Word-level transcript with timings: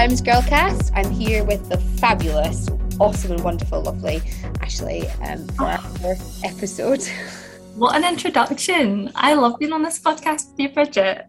Diamonds 0.00 0.22
Girlcast. 0.22 0.92
I'm 0.94 1.10
here 1.10 1.44
with 1.44 1.68
the 1.68 1.76
fabulous, 1.76 2.70
awesome, 2.98 3.32
and 3.32 3.44
wonderful, 3.44 3.82
lovely 3.82 4.22
Ashley 4.62 5.06
um, 5.20 5.46
for 5.48 5.64
our 5.64 5.76
fourth 5.76 6.42
episode. 6.42 7.06
What 7.74 7.94
an 7.94 8.10
introduction! 8.10 9.12
I 9.14 9.34
love 9.34 9.58
being 9.58 9.74
on 9.74 9.82
this 9.82 9.98
podcast 9.98 10.52
with 10.52 10.58
you, 10.58 10.68
Bridget. 10.70 11.26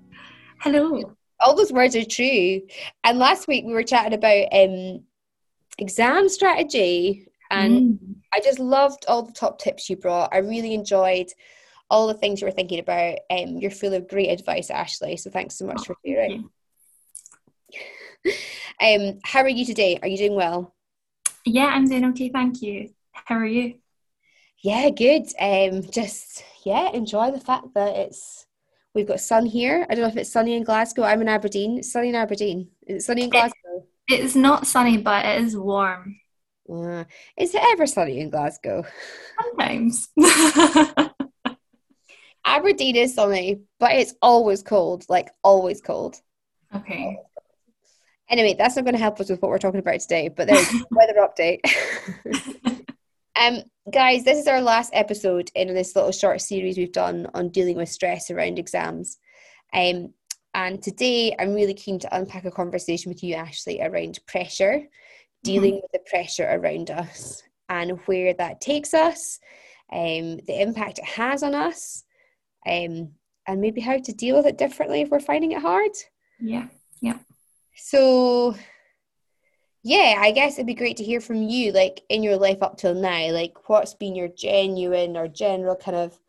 Hello. 0.59 1.13
All 1.41 1.53
those 1.53 1.73
words 1.73 1.97
are 1.97 2.05
true. 2.05 2.61
And 3.03 3.19
last 3.19 3.45
week 3.49 3.65
we 3.65 3.73
were 3.73 3.83
chatting 3.83 4.13
about 4.13 4.47
um, 4.53 5.03
exam 5.77 6.29
strategy, 6.29 7.27
and 7.49 7.99
mm. 7.99 8.15
I 8.33 8.39
just 8.39 8.59
loved 8.59 9.03
all 9.09 9.23
the 9.23 9.33
top 9.33 9.59
tips 9.59 9.89
you 9.89 9.97
brought. 9.97 10.33
I 10.33 10.37
really 10.37 10.73
enjoyed 10.73 11.27
all 11.89 12.07
the 12.07 12.13
things 12.13 12.39
you 12.39 12.47
were 12.47 12.51
thinking 12.51 12.79
about. 12.79 13.17
Um, 13.29 13.57
you're 13.57 13.69
full 13.69 13.93
of 13.93 14.07
great 14.07 14.29
advice, 14.29 14.69
Ashley. 14.69 15.17
So 15.17 15.29
thanks 15.29 15.57
so 15.57 15.65
much 15.65 15.81
oh, 15.81 15.83
for 15.83 15.95
sharing. 16.05 16.49
um, 18.81 19.19
how 19.23 19.41
are 19.41 19.49
you 19.49 19.65
today? 19.65 19.99
Are 20.01 20.07
you 20.07 20.17
doing 20.17 20.35
well? 20.35 20.73
Yeah, 21.45 21.67
I'm 21.67 21.87
doing 21.87 22.05
okay, 22.05 22.29
thank 22.29 22.61
you. 22.61 22.89
How 23.11 23.35
are 23.35 23.45
you? 23.45 23.75
Yeah, 24.63 24.89
good. 24.89 25.23
Um, 25.39 25.83
just 25.89 26.43
yeah, 26.65 26.91
enjoy 26.91 27.31
the 27.31 27.39
fact 27.39 27.73
that 27.73 27.95
it's 27.95 28.45
we've 28.93 29.07
got 29.07 29.19
sun 29.19 29.45
here. 29.45 29.85
I 29.89 29.95
don't 29.95 30.03
know 30.03 30.09
if 30.09 30.17
it's 30.17 30.31
sunny 30.31 30.55
in 30.55 30.63
Glasgow. 30.63 31.03
I'm 31.03 31.21
in 31.21 31.29
Aberdeen. 31.29 31.79
It's 31.79 31.91
sunny 31.91 32.09
in 32.09 32.15
Aberdeen. 32.15 32.69
Is 32.85 33.03
it 33.03 33.05
sunny 33.05 33.23
in 33.23 33.29
Glasgow? 33.29 33.87
It, 34.07 34.19
it's 34.19 34.35
not 34.35 34.67
sunny, 34.67 34.97
but 34.97 35.25
it 35.25 35.41
is 35.41 35.57
warm. 35.57 36.17
Uh, 36.71 37.05
is 37.37 37.55
it 37.55 37.61
ever 37.71 37.87
sunny 37.87 38.19
in 38.19 38.29
Glasgow? 38.29 38.83
Sometimes. 39.41 40.09
Aberdeen 42.45 42.95
is 42.95 43.15
sunny, 43.15 43.61
but 43.79 43.91
it's 43.93 44.13
always 44.21 44.61
cold, 44.61 45.05
like 45.09 45.29
always 45.43 45.81
cold. 45.81 46.17
Okay. 46.75 47.17
Anyway, 48.31 48.55
that's 48.57 48.77
not 48.77 48.85
going 48.85 48.95
to 48.95 49.01
help 49.01 49.19
us 49.19 49.29
with 49.29 49.41
what 49.41 49.49
we're 49.49 49.57
talking 49.57 49.81
about 49.81 49.99
today, 49.99 50.29
but 50.29 50.47
there's 50.47 50.73
weather 50.91 51.15
update. 51.19 51.59
um, 53.35 53.61
guys, 53.91 54.23
this 54.23 54.39
is 54.39 54.47
our 54.47 54.61
last 54.61 54.89
episode 54.93 55.51
in 55.53 55.73
this 55.73 55.97
little 55.97 56.13
short 56.13 56.39
series 56.39 56.77
we've 56.77 56.93
done 56.93 57.27
on 57.33 57.49
dealing 57.49 57.75
with 57.75 57.89
stress 57.89 58.31
around 58.31 58.57
exams. 58.57 59.19
Um, 59.73 60.13
and 60.53 60.81
today 60.81 61.35
I'm 61.37 61.53
really 61.53 61.73
keen 61.73 61.99
to 61.99 62.17
unpack 62.17 62.45
a 62.45 62.51
conversation 62.51 63.09
with 63.09 63.21
you, 63.21 63.35
Ashley, 63.35 63.81
around 63.81 64.19
pressure, 64.27 64.83
dealing 65.43 65.73
mm-hmm. 65.73 65.81
with 65.81 65.91
the 65.91 66.09
pressure 66.09 66.47
around 66.49 66.89
us 66.89 67.43
and 67.67 67.99
where 68.05 68.33
that 68.33 68.61
takes 68.61 68.93
us, 68.93 69.39
um, 69.91 70.37
the 70.47 70.61
impact 70.61 70.99
it 70.99 71.05
has 71.05 71.43
on 71.43 71.53
us, 71.53 72.05
um, 72.65 73.11
and 73.45 73.59
maybe 73.59 73.81
how 73.81 73.97
to 73.97 74.13
deal 74.13 74.37
with 74.37 74.45
it 74.45 74.57
differently 74.57 75.01
if 75.01 75.09
we're 75.09 75.19
finding 75.19 75.51
it 75.51 75.61
hard. 75.61 75.91
Yeah, 76.39 76.59
yeah. 76.59 76.67
So, 77.75 78.55
yeah, 79.83 80.17
I 80.19 80.31
guess 80.31 80.53
it'd 80.53 80.67
be 80.67 80.75
great 80.75 80.97
to 80.97 81.03
hear 81.03 81.19
from 81.19 81.43
you, 81.43 81.71
like 81.71 82.01
in 82.09 82.23
your 82.23 82.37
life 82.37 82.61
up 82.61 82.77
till 82.77 82.93
now, 82.93 83.31
like 83.31 83.69
what's 83.69 83.93
been 83.93 84.15
your 84.15 84.27
genuine 84.27 85.17
or 85.17 85.27
general 85.27 85.75
kind 85.75 85.97
of 85.97 86.19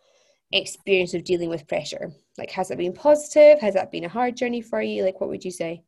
experience 0.52 1.14
of 1.14 1.24
dealing 1.24 1.48
with 1.48 1.68
pressure? 1.68 2.12
Like, 2.38 2.50
has 2.52 2.70
it 2.70 2.78
been 2.78 2.92
positive? 2.92 3.60
Has 3.60 3.74
that 3.74 3.90
been 3.90 4.04
a 4.04 4.08
hard 4.08 4.36
journey 4.36 4.62
for 4.62 4.80
you? 4.80 5.04
Like, 5.04 5.20
what 5.20 5.30
would 5.30 5.44
you 5.44 5.50
say? 5.50 5.82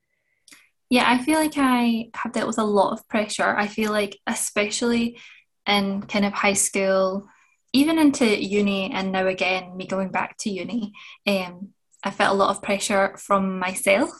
Yeah, 0.91 1.05
I 1.07 1.23
feel 1.23 1.39
like 1.39 1.57
I 1.57 2.11
have 2.15 2.33
dealt 2.33 2.47
with 2.47 2.59
a 2.59 2.65
lot 2.65 2.93
of 2.93 3.09
pressure. 3.09 3.57
I 3.57 3.67
feel 3.67 3.91
like, 3.91 4.19
especially 4.27 5.19
in 5.67 6.03
kind 6.03 6.25
of 6.25 6.33
high 6.33 6.53
school, 6.53 7.29
even 7.73 7.99
into 7.99 8.27
uni, 8.27 8.93
and 8.93 9.11
now 9.11 9.27
again, 9.27 9.77
me 9.77 9.87
going 9.87 10.11
back 10.11 10.37
to 10.39 10.51
uni, 10.51 10.93
um, 11.27 11.71
I 12.05 12.11
felt 12.11 12.35
a 12.35 12.39
lot 12.39 12.51
of 12.51 12.63
pressure 12.63 13.17
from 13.17 13.59
myself. 13.59 14.11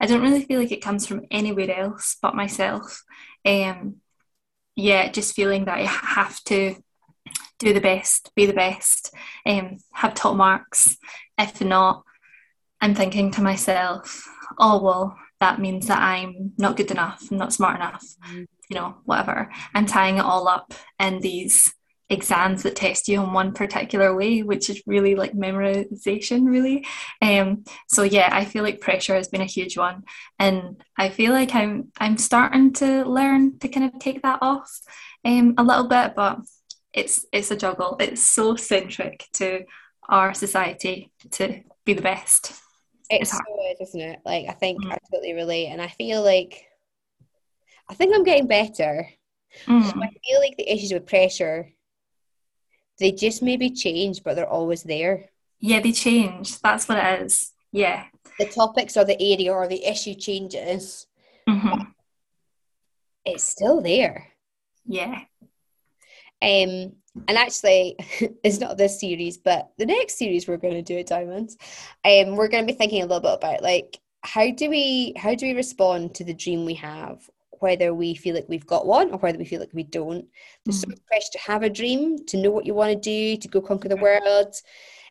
I 0.00 0.06
don't 0.06 0.22
really 0.22 0.44
feel 0.44 0.60
like 0.60 0.72
it 0.72 0.82
comes 0.82 1.06
from 1.06 1.26
anywhere 1.30 1.70
else 1.76 2.16
but 2.22 2.36
myself. 2.36 3.02
Um, 3.44 3.96
yeah, 4.76 5.10
just 5.10 5.34
feeling 5.34 5.64
that 5.64 5.78
I 5.78 5.82
have 5.86 6.42
to 6.44 6.76
do 7.58 7.72
the 7.72 7.80
best, 7.80 8.30
be 8.34 8.46
the 8.46 8.52
best, 8.52 9.12
um, 9.46 9.78
have 9.92 10.14
top 10.14 10.36
marks. 10.36 10.96
If 11.38 11.60
not, 11.60 12.04
I'm 12.80 12.94
thinking 12.94 13.30
to 13.32 13.42
myself, 13.42 14.24
oh, 14.58 14.82
well, 14.82 15.16
that 15.40 15.60
means 15.60 15.88
that 15.88 16.00
I'm 16.00 16.52
not 16.58 16.76
good 16.76 16.90
enough, 16.90 17.26
I'm 17.30 17.38
not 17.38 17.52
smart 17.52 17.76
enough, 17.76 18.04
you 18.32 18.46
know, 18.76 18.96
whatever. 19.04 19.50
I'm 19.74 19.86
tying 19.86 20.18
it 20.18 20.24
all 20.24 20.48
up 20.48 20.72
in 20.98 21.20
these 21.20 21.72
exams 22.10 22.62
that 22.62 22.76
test 22.76 23.08
you 23.08 23.22
in 23.22 23.32
one 23.32 23.52
particular 23.52 24.14
way, 24.14 24.42
which 24.42 24.68
is 24.68 24.82
really 24.86 25.14
like 25.14 25.32
memorization, 25.32 26.46
really. 26.46 26.86
Um, 27.22 27.64
so 27.88 28.02
yeah, 28.02 28.28
I 28.30 28.44
feel 28.44 28.62
like 28.62 28.80
pressure 28.80 29.14
has 29.14 29.28
been 29.28 29.40
a 29.40 29.46
huge 29.46 29.76
one, 29.76 30.04
and 30.38 30.82
I 30.98 31.08
feel 31.08 31.32
like 31.32 31.54
I'm 31.54 31.90
I'm 31.98 32.18
starting 32.18 32.72
to 32.74 33.04
learn 33.04 33.58
to 33.60 33.68
kind 33.68 33.92
of 33.92 33.98
take 33.98 34.22
that 34.22 34.38
off 34.42 34.80
um, 35.24 35.54
a 35.56 35.64
little 35.64 35.88
bit, 35.88 36.14
but 36.14 36.40
it's 36.92 37.24
it's 37.32 37.50
a 37.50 37.56
juggle. 37.56 37.96
It's 38.00 38.22
so 38.22 38.56
centric 38.56 39.26
to 39.34 39.64
our 40.08 40.34
society 40.34 41.10
to 41.32 41.60
be 41.84 41.94
the 41.94 42.02
best. 42.02 42.52
It's, 43.08 43.32
it's 43.32 43.32
so 43.32 43.38
is, 43.80 43.88
isn't 43.88 44.00
it? 44.00 44.20
Like 44.24 44.46
I 44.48 44.52
think 44.52 44.82
mm. 44.82 44.92
I 44.92 44.98
totally 45.10 45.32
relate, 45.32 45.68
and 45.68 45.80
I 45.80 45.88
feel 45.88 46.22
like 46.22 46.66
I 47.88 47.94
think 47.94 48.14
I'm 48.14 48.24
getting 48.24 48.46
better. 48.46 49.08
Mm. 49.66 49.84
I 49.84 50.08
feel 50.26 50.40
like 50.40 50.56
the 50.56 50.70
issues 50.70 50.92
with 50.92 51.06
pressure 51.06 51.70
they 52.98 53.12
just 53.12 53.42
maybe 53.42 53.70
change, 53.70 54.22
but 54.22 54.34
they're 54.34 54.48
always 54.48 54.82
there. 54.82 55.30
Yeah, 55.60 55.80
they 55.80 55.92
change. 55.92 56.60
That's 56.60 56.88
what 56.88 56.98
it 56.98 57.22
is. 57.22 57.52
Yeah. 57.72 58.04
The 58.38 58.46
topics 58.46 58.96
or 58.96 59.04
the 59.04 59.20
area 59.20 59.52
or 59.52 59.66
the 59.66 59.84
issue 59.84 60.14
changes. 60.14 61.06
Mm-hmm. 61.48 61.82
It's 63.24 63.44
still 63.44 63.80
there. 63.80 64.28
Yeah. 64.86 65.22
Um, 66.42 66.92
and 67.28 67.38
actually, 67.38 67.96
it's 68.44 68.60
not 68.60 68.76
this 68.76 69.00
series, 69.00 69.38
but 69.38 69.70
the 69.78 69.86
next 69.86 70.18
series 70.18 70.46
we're 70.46 70.56
going 70.56 70.74
to 70.74 70.82
do 70.82 70.98
at 70.98 71.06
Diamonds, 71.06 71.56
um, 72.04 72.36
we're 72.36 72.48
going 72.48 72.66
to 72.66 72.72
be 72.72 72.76
thinking 72.76 73.02
a 73.02 73.06
little 73.06 73.20
bit 73.20 73.34
about 73.34 73.62
like 73.62 73.98
how 74.22 74.50
do 74.50 74.70
we 74.70 75.12
how 75.16 75.34
do 75.34 75.46
we 75.46 75.54
respond 75.54 76.14
to 76.14 76.24
the 76.24 76.34
dream 76.34 76.64
we 76.64 76.74
have 76.74 77.28
whether 77.64 77.94
we 77.94 78.14
feel 78.14 78.34
like 78.34 78.44
we've 78.46 78.66
got 78.66 78.86
one 78.86 79.10
or 79.10 79.18
whether 79.18 79.38
we 79.38 79.46
feel 79.46 79.58
like 79.58 79.72
we 79.72 79.84
don't. 79.84 80.26
There's 80.64 80.82
mm-hmm. 80.82 80.90
so 80.90 80.94
much 80.94 81.06
pressure 81.06 81.32
to 81.32 81.38
have 81.38 81.62
a 81.62 81.70
dream, 81.70 82.18
to 82.26 82.36
know 82.36 82.50
what 82.50 82.66
you 82.66 82.74
want 82.74 82.92
to 82.92 83.00
do, 83.00 83.38
to 83.38 83.48
go 83.48 83.62
conquer 83.62 83.88
the 83.88 83.96
world. 83.96 84.54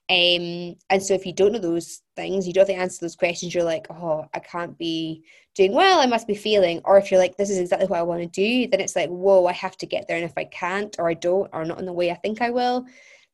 Um, 0.07 0.75
and 0.91 1.01
so 1.01 1.15
if 1.15 1.25
you 1.25 1.33
don't 1.33 1.53
know 1.53 1.57
those 1.57 2.03
things, 2.15 2.45
you 2.45 2.53
don't 2.53 2.67
have 2.67 2.75
to 2.75 2.81
answer 2.81 2.99
those 3.01 3.15
questions, 3.15 3.55
you're 3.55 3.63
like, 3.63 3.87
oh, 3.89 4.27
I 4.35 4.39
can't 4.39 4.77
be 4.77 5.23
doing 5.55 5.73
well, 5.73 5.99
I 5.99 6.05
must 6.05 6.27
be 6.27 6.35
failing. 6.35 6.79
Or 6.85 6.99
if 6.99 7.09
you're 7.09 7.19
like, 7.19 7.37
this 7.37 7.49
is 7.49 7.57
exactly 7.57 7.87
what 7.87 7.97
I 7.97 8.03
want 8.03 8.21
to 8.21 8.27
do, 8.27 8.67
then 8.69 8.81
it's 8.81 8.95
like, 8.95 9.09
whoa, 9.09 9.47
I 9.47 9.53
have 9.53 9.75
to 9.77 9.87
get 9.87 10.07
there. 10.07 10.17
And 10.17 10.25
if 10.25 10.37
I 10.37 10.43
can't, 10.45 10.95
or 10.99 11.09
I 11.09 11.15
don't, 11.15 11.49
or 11.53 11.65
not 11.65 11.79
in 11.79 11.87
the 11.87 11.93
way 11.93 12.11
I 12.11 12.15
think 12.15 12.39
I 12.39 12.51
will, 12.51 12.85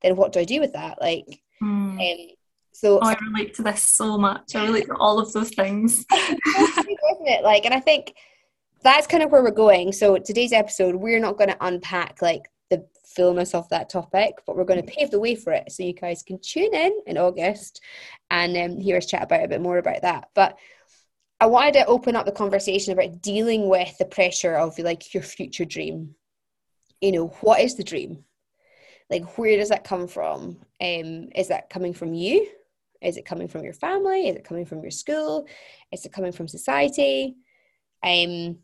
then 0.01 0.15
what 0.15 0.31
do 0.31 0.39
I 0.39 0.45
do 0.45 0.61
with 0.61 0.71
that? 0.71 1.01
Like, 1.01 1.25
mm. 1.61 1.99
um, 1.99 2.35
so 2.71 2.99
oh, 3.01 3.07
I 3.07 3.17
relate 3.19 3.53
to 3.55 3.63
this 3.63 3.83
so 3.83 4.17
much. 4.17 4.55
I 4.55 4.65
relate 4.65 4.85
to 4.85 4.95
all 4.95 5.19
of 5.19 5.33
those 5.33 5.49
things. 5.49 6.05
isn't 6.13 7.27
it? 7.27 7.43
Like, 7.43 7.65
and 7.65 7.73
I 7.73 7.81
think 7.81 8.13
that's 8.81 9.07
kind 9.07 9.23
of 9.23 9.31
where 9.31 9.43
we're 9.43 9.51
going. 9.51 9.91
So 9.91 10.17
today's 10.17 10.53
episode, 10.53 10.95
we're 10.95 11.19
not 11.19 11.37
going 11.37 11.49
to 11.49 11.65
unpack 11.65 12.21
like 12.21 12.49
the 12.69 12.85
fullness 13.15 13.53
of 13.53 13.67
that 13.69 13.89
topic, 13.89 14.35
but 14.45 14.55
we're 14.55 14.63
going 14.63 14.83
to 14.83 14.91
pave 14.91 15.11
the 15.11 15.19
way 15.19 15.35
for 15.35 15.51
it 15.51 15.71
so 15.71 15.83
you 15.83 15.93
guys 15.93 16.23
can 16.23 16.39
tune 16.41 16.73
in 16.73 16.97
in 17.05 17.17
August 17.17 17.81
and 18.31 18.55
um, 18.55 18.79
hear 18.79 18.97
us 18.97 19.05
chat 19.05 19.23
about 19.23 19.43
a 19.43 19.47
bit 19.47 19.61
more 19.61 19.77
about 19.77 20.01
that. 20.03 20.29
But 20.33 20.57
I 21.39 21.47
wanted 21.47 21.73
to 21.73 21.85
open 21.85 22.15
up 22.15 22.25
the 22.25 22.31
conversation 22.31 22.93
about 22.93 23.21
dealing 23.21 23.69
with 23.69 23.97
the 23.97 24.05
pressure 24.05 24.55
of 24.55 24.77
like 24.79 25.13
your 25.13 25.23
future 25.23 25.65
dream. 25.65 26.15
You 27.01 27.13
know, 27.13 27.27
what 27.41 27.61
is 27.61 27.75
the 27.75 27.83
dream? 27.83 28.23
Like, 29.09 29.37
where 29.37 29.57
does 29.57 29.69
that 29.69 29.85
come 29.85 30.07
from? 30.07 30.57
Um, 30.81 31.29
is 31.35 31.47
that 31.47 31.69
coming 31.69 31.93
from 31.93 32.13
you? 32.13 32.47
Is 33.01 33.17
it 33.17 33.25
coming 33.25 33.47
from 33.47 33.63
your 33.63 33.73
family? 33.73 34.27
Is 34.27 34.35
it 34.35 34.43
coming 34.43 34.65
from 34.65 34.81
your 34.81 34.91
school? 34.91 35.47
Is 35.91 36.05
it 36.05 36.11
coming 36.11 36.33
from 36.33 36.47
society? 36.47 37.35
Um, 38.03 38.57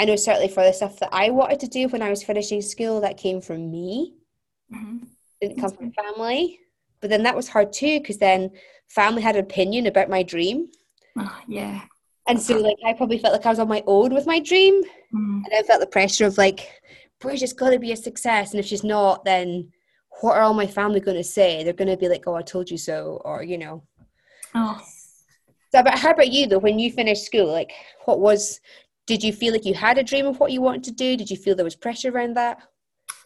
I 0.00 0.06
know 0.06 0.16
certainly 0.16 0.48
for 0.48 0.64
the 0.64 0.72
stuff 0.72 0.98
that 1.00 1.10
I 1.12 1.28
wanted 1.28 1.60
to 1.60 1.68
do 1.68 1.86
when 1.88 2.00
I 2.00 2.08
was 2.08 2.22
finishing 2.22 2.62
school, 2.62 3.02
that 3.02 3.18
came 3.18 3.42
from 3.42 3.70
me. 3.70 4.14
Mm-hmm. 4.74 5.04
Didn't 5.42 5.60
come 5.60 5.72
from 5.72 5.92
family. 5.92 6.58
But 7.02 7.10
then 7.10 7.22
that 7.24 7.36
was 7.36 7.48
hard 7.48 7.70
too, 7.70 8.00
because 8.00 8.16
then 8.16 8.50
family 8.88 9.20
had 9.20 9.36
an 9.36 9.44
opinion 9.44 9.86
about 9.86 10.08
my 10.08 10.22
dream. 10.22 10.68
Oh, 11.18 11.38
yeah. 11.46 11.82
And 12.26 12.40
so 12.40 12.56
like 12.56 12.78
I 12.86 12.94
probably 12.94 13.18
felt 13.18 13.34
like 13.34 13.44
I 13.44 13.50
was 13.50 13.58
on 13.58 13.68
my 13.68 13.84
own 13.86 14.14
with 14.14 14.26
my 14.26 14.40
dream. 14.40 14.82
Mm. 15.14 15.42
And 15.44 15.52
I 15.52 15.62
felt 15.64 15.80
the 15.80 15.86
pressure 15.86 16.24
of 16.24 16.38
like, 16.38 16.80
Bridget's 17.20 17.52
gotta 17.52 17.78
be 17.78 17.92
a 17.92 17.96
success. 17.96 18.52
And 18.52 18.60
if 18.60 18.64
she's 18.64 18.82
not, 18.82 19.26
then 19.26 19.70
what 20.22 20.34
are 20.34 20.40
all 20.40 20.54
my 20.54 20.66
family 20.66 21.00
gonna 21.00 21.22
say? 21.22 21.62
They're 21.62 21.74
gonna 21.74 21.98
be 21.98 22.08
like, 22.08 22.26
Oh, 22.26 22.36
I 22.36 22.42
told 22.42 22.70
you 22.70 22.78
so, 22.78 23.20
or 23.22 23.42
you 23.42 23.58
know. 23.58 23.82
Oh. 24.54 24.80
So 25.74 25.82
but 25.82 25.98
how 25.98 26.12
about 26.12 26.32
you 26.32 26.46
though, 26.46 26.58
when 26.58 26.78
you 26.78 26.90
finished 26.90 27.26
school, 27.26 27.52
like 27.52 27.72
what 28.06 28.18
was 28.18 28.60
did 29.10 29.24
you 29.24 29.32
feel 29.32 29.52
like 29.52 29.64
you 29.66 29.74
had 29.74 29.98
a 29.98 30.04
dream 30.04 30.26
of 30.26 30.38
what 30.40 30.52
you 30.52 30.62
wanted 30.62 30.84
to 30.84 30.92
do? 30.92 31.16
Did 31.16 31.30
you 31.30 31.36
feel 31.36 31.56
there 31.56 31.64
was 31.64 31.74
pressure 31.76 32.10
around 32.12 32.34
that? 32.36 32.58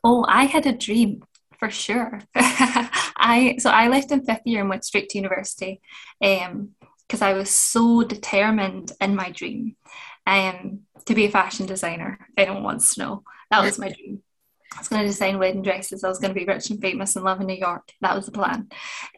Oh, 0.02 0.24
I 0.28 0.44
had 0.44 0.66
a 0.66 0.72
dream 0.72 1.24
for 1.58 1.70
sure. 1.70 2.20
I 2.36 3.56
so 3.58 3.70
I 3.70 3.88
left 3.88 4.10
in 4.12 4.24
fifth 4.24 4.46
year 4.46 4.60
and 4.60 4.70
went 4.70 4.84
straight 4.84 5.08
to 5.10 5.18
university, 5.18 5.80
um, 6.22 6.70
because 7.06 7.22
I 7.22 7.32
was 7.34 7.50
so 7.50 8.02
determined 8.02 8.92
in 9.00 9.14
my 9.16 9.30
dream. 9.30 9.76
um, 10.26 10.80
to 11.06 11.14
be 11.14 11.26
a 11.26 11.30
fashion 11.30 11.66
designer. 11.66 12.18
If 12.30 12.46
anyone 12.46 12.62
wants 12.64 12.94
to 12.94 13.00
know, 13.02 13.24
that 13.50 13.62
was 13.62 13.78
my 13.78 13.90
dream. 13.90 14.22
I 14.72 14.78
was 14.78 14.88
going 14.88 15.02
to 15.02 15.08
design 15.08 15.38
wedding 15.38 15.62
dresses. 15.62 16.02
I 16.02 16.08
was 16.08 16.18
going 16.18 16.34
to 16.34 16.38
be 16.38 16.46
rich 16.46 16.70
and 16.70 16.80
famous 16.80 17.14
and 17.14 17.24
live 17.24 17.40
in 17.40 17.46
New 17.46 17.54
York. 17.54 17.92
That 18.00 18.16
was 18.16 18.26
the 18.26 18.32
plan. 18.32 18.68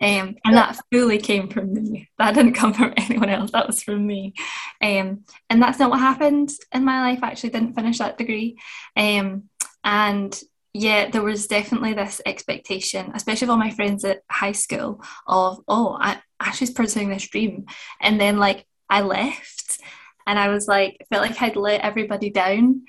Um, 0.00 0.36
and 0.44 0.56
that 0.56 0.78
fully 0.92 1.18
came 1.18 1.48
from 1.48 1.72
me. 1.72 2.08
That 2.18 2.34
didn't 2.34 2.54
come 2.54 2.74
from 2.74 2.92
anyone 2.96 3.30
else. 3.30 3.52
That 3.52 3.66
was 3.66 3.82
from 3.82 4.06
me. 4.06 4.34
Um, 4.82 5.24
and 5.48 5.62
that's 5.62 5.78
not 5.78 5.90
what 5.90 6.00
happened 6.00 6.50
in 6.72 6.84
my 6.84 7.00
life. 7.00 7.20
I 7.22 7.28
actually 7.28 7.50
didn't 7.50 7.74
finish 7.74 7.98
that 7.98 8.18
degree. 8.18 8.58
Um, 8.96 9.44
and 9.82 10.38
yeah, 10.74 11.08
there 11.10 11.22
was 11.22 11.46
definitely 11.46 11.94
this 11.94 12.20
expectation, 12.26 13.12
especially 13.14 13.46
of 13.46 13.50
all 13.50 13.56
my 13.56 13.70
friends 13.70 14.04
at 14.04 14.20
high 14.30 14.52
school, 14.52 15.02
of, 15.26 15.60
oh, 15.68 15.96
I, 15.98 16.20
Ashley's 16.38 16.70
pursuing 16.70 17.08
this 17.08 17.28
dream. 17.28 17.64
And 18.00 18.20
then, 18.20 18.36
like, 18.36 18.66
I 18.90 19.00
left 19.00 19.80
and 20.26 20.38
I 20.38 20.48
was 20.48 20.68
like, 20.68 20.98
felt 21.08 21.22
like 21.22 21.40
I'd 21.40 21.56
let 21.56 21.80
everybody 21.80 22.30
down. 22.30 22.82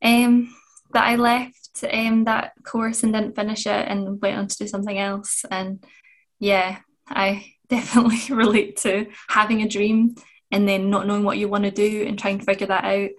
Um, 0.00 0.54
that 0.94 1.06
I 1.06 1.16
left 1.16 1.63
um, 1.82 2.24
that 2.24 2.52
course 2.62 3.02
and 3.02 3.12
didn't 3.12 3.36
finish 3.36 3.66
it 3.66 3.88
and 3.88 4.20
went 4.20 4.38
on 4.38 4.46
to 4.46 4.56
do 4.56 4.66
something 4.66 4.98
else. 4.98 5.44
And 5.50 5.84
yeah, 6.38 6.78
I 7.08 7.52
definitely 7.68 8.34
relate 8.34 8.76
to 8.78 9.06
having 9.28 9.62
a 9.62 9.68
dream 9.68 10.14
and 10.50 10.68
then 10.68 10.90
not 10.90 11.06
knowing 11.06 11.24
what 11.24 11.38
you 11.38 11.48
want 11.48 11.64
to 11.64 11.70
do 11.70 12.04
and 12.06 12.18
trying 12.18 12.38
to 12.38 12.44
figure 12.44 12.68
that 12.68 12.84
out. 12.84 13.10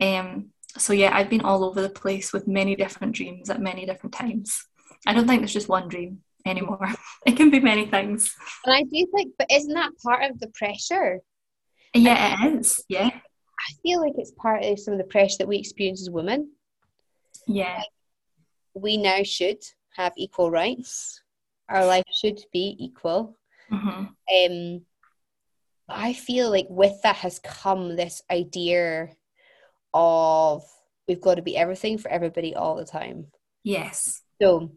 Um, 0.00 0.50
so 0.76 0.92
yeah, 0.92 1.16
I've 1.16 1.30
been 1.30 1.40
all 1.40 1.64
over 1.64 1.82
the 1.82 1.88
place 1.88 2.32
with 2.32 2.46
many 2.46 2.76
different 2.76 3.14
dreams 3.14 3.50
at 3.50 3.60
many 3.60 3.86
different 3.86 4.14
times. 4.14 4.64
I 5.06 5.12
don't 5.12 5.26
think 5.26 5.40
there's 5.40 5.52
just 5.52 5.68
one 5.68 5.88
dream 5.88 6.20
anymore. 6.46 6.88
It 7.26 7.36
can 7.38 7.48
be 7.48 7.58
many 7.60 7.86
things. 7.86 8.34
And 8.66 8.74
I 8.74 8.82
do 8.82 9.06
think, 9.16 9.32
but 9.38 9.50
isn't 9.50 9.72
that 9.72 9.92
part 10.04 10.30
of 10.30 10.38
the 10.40 10.48
pressure? 10.48 11.20
Yeah, 11.94 12.44
it 12.44 12.58
is. 12.60 12.84
Yeah. 12.86 13.08
I 13.08 13.72
feel 13.82 14.00
like 14.00 14.12
it's 14.18 14.32
part 14.32 14.62
of 14.62 14.78
some 14.78 14.92
of 14.92 14.98
the 14.98 15.04
pressure 15.04 15.36
that 15.38 15.48
we 15.48 15.56
experience 15.56 16.02
as 16.02 16.10
women. 16.10 16.50
Yeah. 17.46 17.76
Like, 17.78 17.86
we 18.74 18.96
now 18.96 19.22
should 19.22 19.62
have 19.96 20.12
equal 20.16 20.50
rights. 20.50 21.22
Our 21.68 21.86
life 21.86 22.04
should 22.12 22.40
be 22.52 22.76
equal. 22.78 23.38
Mm-hmm. 23.70 24.04
Um, 24.54 24.82
I 25.88 26.12
feel 26.12 26.50
like 26.50 26.66
with 26.68 27.00
that 27.02 27.16
has 27.16 27.38
come 27.38 27.96
this 27.96 28.22
idea 28.30 29.08
of 29.92 30.62
we've 31.06 31.20
got 31.20 31.36
to 31.36 31.42
be 31.42 31.56
everything 31.56 31.98
for 31.98 32.10
everybody 32.10 32.54
all 32.54 32.76
the 32.76 32.84
time. 32.84 33.26
Yes. 33.62 34.22
So, 34.40 34.72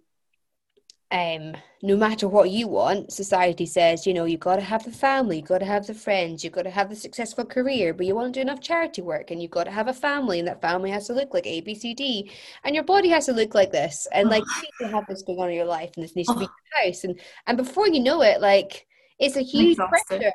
um, 1.11 1.55
no 1.81 1.95
matter 1.95 2.27
what 2.27 2.49
you 2.49 2.67
want, 2.67 3.13
society 3.13 3.65
says, 3.65 4.05
you 4.05 4.13
know, 4.13 4.25
you've 4.25 4.41
got 4.41 4.57
to 4.57 4.61
have 4.61 4.83
the 4.83 4.91
family, 4.91 5.37
you've 5.37 5.47
got 5.47 5.59
to 5.59 5.65
have 5.65 5.87
the 5.87 5.93
friends, 5.93 6.43
you've 6.43 6.53
got 6.53 6.63
to 6.63 6.69
have 6.69 6.89
the 6.89 6.95
successful 6.95 7.45
career, 7.45 7.93
but 7.93 8.05
you 8.05 8.13
want 8.13 8.33
to 8.33 8.37
do 8.37 8.41
enough 8.41 8.59
charity 8.59 9.01
work 9.01 9.31
and 9.31 9.41
you've 9.41 9.51
got 9.51 9.65
to 9.65 9.71
have 9.71 9.87
a 9.87 9.93
family, 9.93 10.39
and 10.39 10.47
that 10.47 10.61
family 10.61 10.89
has 10.89 11.07
to 11.07 11.13
look 11.13 11.33
like 11.33 11.47
A, 11.47 11.61
B, 11.61 11.75
C, 11.75 11.93
D, 11.93 12.31
and 12.65 12.75
your 12.75 12.83
body 12.83 13.09
has 13.09 13.25
to 13.27 13.33
look 13.33 13.55
like 13.55 13.71
this, 13.71 14.07
and 14.11 14.29
like 14.29 14.43
you 14.43 14.61
need 14.61 14.87
to 14.87 14.95
have 14.95 15.05
this 15.07 15.21
going 15.21 15.39
on 15.39 15.49
in 15.49 15.55
your 15.55 15.65
life, 15.65 15.91
and 15.95 16.03
this 16.03 16.15
needs 16.15 16.27
to 16.27 16.35
be 16.35 16.41
your 16.75 16.85
house, 16.85 17.03
and 17.03 17.19
and 17.45 17.57
before 17.57 17.87
you 17.87 18.01
know 18.01 18.21
it, 18.21 18.41
like 18.41 18.85
it's 19.17 19.37
a 19.37 19.41
huge 19.41 19.77
pressure. 19.77 20.31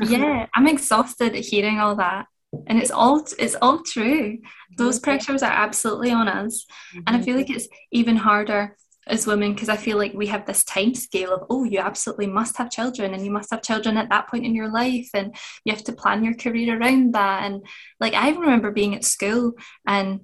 yeah, 0.00 0.46
I'm 0.56 0.66
exhausted 0.66 1.34
hearing 1.34 1.78
all 1.78 1.94
that 1.96 2.26
and 2.66 2.78
it's 2.78 2.90
all 2.90 3.24
it's 3.38 3.56
all 3.60 3.82
true 3.82 4.38
those 4.78 4.98
pressures 4.98 5.42
are 5.42 5.52
absolutely 5.52 6.10
on 6.10 6.28
us 6.28 6.64
mm-hmm. 6.90 7.00
and 7.06 7.16
i 7.16 7.20
feel 7.20 7.36
like 7.36 7.50
it's 7.50 7.68
even 7.90 8.16
harder 8.16 8.76
as 9.06 9.26
women 9.26 9.52
because 9.52 9.68
I 9.68 9.76
feel 9.76 9.98
like 9.98 10.14
we 10.14 10.26
have 10.26 10.46
this 10.46 10.64
time 10.64 10.94
scale 10.94 11.32
of 11.32 11.44
oh 11.48 11.64
you 11.64 11.78
absolutely 11.78 12.26
must 12.26 12.56
have 12.56 12.70
children 12.70 13.14
and 13.14 13.24
you 13.24 13.30
must 13.30 13.50
have 13.50 13.62
children 13.62 13.96
at 13.96 14.08
that 14.10 14.28
point 14.28 14.44
in 14.44 14.54
your 14.54 14.68
life 14.68 15.10
and 15.14 15.34
you 15.64 15.72
have 15.72 15.84
to 15.84 15.92
plan 15.92 16.24
your 16.24 16.34
career 16.34 16.78
around 16.78 17.14
that. 17.14 17.44
And 17.44 17.64
like 18.00 18.14
I 18.14 18.30
remember 18.30 18.70
being 18.70 18.94
at 18.94 19.04
school 19.04 19.52
and 19.86 20.22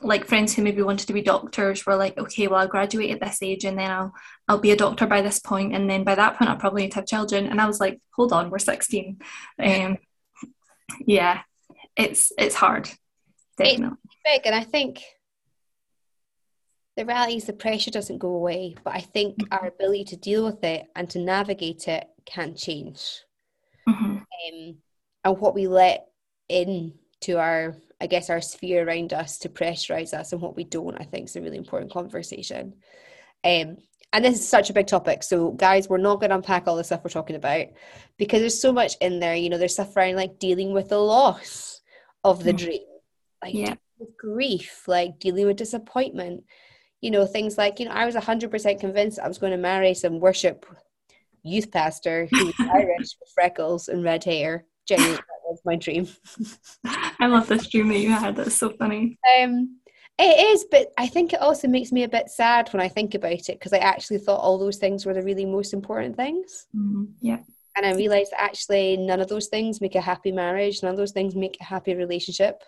like 0.00 0.26
friends 0.26 0.54
who 0.54 0.62
maybe 0.62 0.82
wanted 0.82 1.06
to 1.06 1.12
be 1.12 1.22
doctors 1.22 1.86
were 1.86 1.96
like 1.96 2.18
okay 2.18 2.48
well 2.48 2.60
I'll 2.60 2.68
graduate 2.68 3.10
at 3.10 3.20
this 3.20 3.42
age 3.42 3.64
and 3.64 3.78
then 3.78 3.90
I'll 3.90 4.12
I'll 4.48 4.58
be 4.58 4.72
a 4.72 4.76
doctor 4.76 5.06
by 5.06 5.22
this 5.22 5.38
point 5.38 5.74
and 5.74 5.88
then 5.88 6.02
by 6.02 6.16
that 6.16 6.36
point 6.36 6.50
I'll 6.50 6.56
probably 6.56 6.82
need 6.82 6.90
to 6.92 6.96
have 6.96 7.06
children. 7.06 7.46
And 7.46 7.60
I 7.60 7.66
was 7.66 7.80
like 7.80 8.00
hold 8.16 8.32
on 8.32 8.50
we're 8.50 8.58
16 8.58 9.20
um 9.60 9.98
yeah 11.06 11.42
it's 11.96 12.32
it's 12.36 12.56
hard 12.56 12.90
definitely. 13.56 13.96
it's 14.04 14.16
big 14.24 14.42
and 14.44 14.54
I 14.54 14.64
think 14.64 15.02
the 16.96 17.04
reality 17.04 17.36
is 17.36 17.44
the 17.44 17.52
pressure 17.52 17.90
doesn't 17.90 18.18
go 18.18 18.28
away, 18.28 18.76
but 18.84 18.94
I 18.94 19.00
think 19.00 19.36
mm-hmm. 19.36 19.52
our 19.52 19.68
ability 19.68 20.04
to 20.04 20.16
deal 20.16 20.44
with 20.44 20.62
it 20.62 20.86
and 20.94 21.10
to 21.10 21.18
navigate 21.18 21.88
it 21.88 22.06
can 22.24 22.54
change. 22.54 23.22
Mm-hmm. 23.88 24.04
Um, 24.04 24.76
and 25.24 25.38
what 25.38 25.54
we 25.54 25.66
let 25.66 26.06
in 26.48 26.94
to 27.22 27.38
our, 27.38 27.76
I 28.00 28.06
guess, 28.06 28.30
our 28.30 28.40
sphere 28.40 28.86
around 28.86 29.12
us 29.12 29.38
to 29.38 29.48
pressurize 29.48 30.14
us 30.14 30.32
and 30.32 30.40
what 30.40 30.56
we 30.56 30.64
don't, 30.64 31.00
I 31.00 31.04
think 31.04 31.28
is 31.28 31.36
a 31.36 31.40
really 31.40 31.58
important 31.58 31.92
conversation. 31.92 32.74
Um, 33.42 33.78
and 34.12 34.24
this 34.24 34.38
is 34.38 34.48
such 34.48 34.70
a 34.70 34.74
big 34.74 34.86
topic. 34.86 35.24
So, 35.24 35.50
guys, 35.50 35.88
we're 35.88 35.98
not 35.98 36.20
going 36.20 36.30
to 36.30 36.36
unpack 36.36 36.68
all 36.68 36.76
the 36.76 36.84
stuff 36.84 37.02
we're 37.02 37.10
talking 37.10 37.34
about 37.34 37.66
because 38.16 38.40
there's 38.40 38.60
so 38.60 38.72
much 38.72 38.94
in 39.00 39.18
there. 39.18 39.34
You 39.34 39.50
know, 39.50 39.58
there's 39.58 39.72
stuff 39.72 39.96
around 39.96 40.14
like 40.14 40.38
dealing 40.38 40.72
with 40.72 40.90
the 40.90 40.98
loss 40.98 41.80
of 42.22 42.44
the 42.44 42.52
mm-hmm. 42.52 42.64
dream, 42.64 42.82
like 43.42 43.54
yeah. 43.54 43.74
with 43.98 44.16
grief, 44.16 44.86
like 44.86 45.18
dealing 45.18 45.46
with 45.46 45.56
disappointment 45.56 46.44
you 47.04 47.10
know, 47.10 47.26
things 47.26 47.58
like, 47.58 47.78
you 47.78 47.84
know, 47.84 47.92
I 47.92 48.06
was 48.06 48.14
100% 48.14 48.80
convinced 48.80 49.18
I 49.18 49.28
was 49.28 49.36
going 49.36 49.52
to 49.52 49.58
marry 49.58 49.92
some 49.92 50.20
worship 50.20 50.64
youth 51.42 51.70
pastor 51.70 52.26
who 52.30 52.46
was 52.46 52.54
Irish 52.58 53.14
with 53.20 53.28
freckles 53.34 53.88
and 53.88 54.02
red 54.02 54.24
hair. 54.24 54.64
Genuinely, 54.88 55.16
that 55.16 55.50
was 55.50 55.60
my 55.66 55.76
dream. 55.76 56.08
I 57.20 57.26
love 57.26 57.46
this 57.46 57.68
dream 57.68 57.88
that 57.88 57.98
you 57.98 58.10
had. 58.10 58.36
That's 58.36 58.56
so 58.56 58.70
funny. 58.70 59.18
Um, 59.38 59.80
it 60.18 60.52
is, 60.52 60.64
but 60.70 60.92
I 60.96 61.06
think 61.06 61.34
it 61.34 61.42
also 61.42 61.68
makes 61.68 61.92
me 61.92 62.04
a 62.04 62.08
bit 62.08 62.30
sad 62.30 62.72
when 62.72 62.80
I 62.80 62.88
think 62.88 63.14
about 63.14 63.32
it 63.32 63.46
because 63.48 63.74
I 63.74 63.78
actually 63.78 64.18
thought 64.18 64.40
all 64.40 64.56
those 64.56 64.78
things 64.78 65.04
were 65.04 65.12
the 65.12 65.22
really 65.22 65.44
most 65.44 65.74
important 65.74 66.16
things. 66.16 66.68
Mm-hmm. 66.74 67.04
Yeah. 67.20 67.40
And 67.76 67.84
I 67.84 67.92
realized 67.92 68.32
that 68.32 68.40
actually 68.40 68.96
none 68.96 69.20
of 69.20 69.28
those 69.28 69.48
things 69.48 69.82
make 69.82 69.94
a 69.94 70.00
happy 70.00 70.32
marriage, 70.32 70.82
none 70.82 70.92
of 70.92 70.96
those 70.96 71.12
things 71.12 71.34
make 71.34 71.58
a 71.60 71.64
happy 71.64 71.94
relationship. 71.94 72.62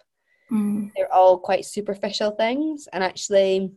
Mm. 0.53 0.93
They're 0.95 1.13
all 1.13 1.39
quite 1.39 1.65
superficial 1.65 2.33
things. 2.33 2.87
And 2.93 3.03
actually, 3.03 3.73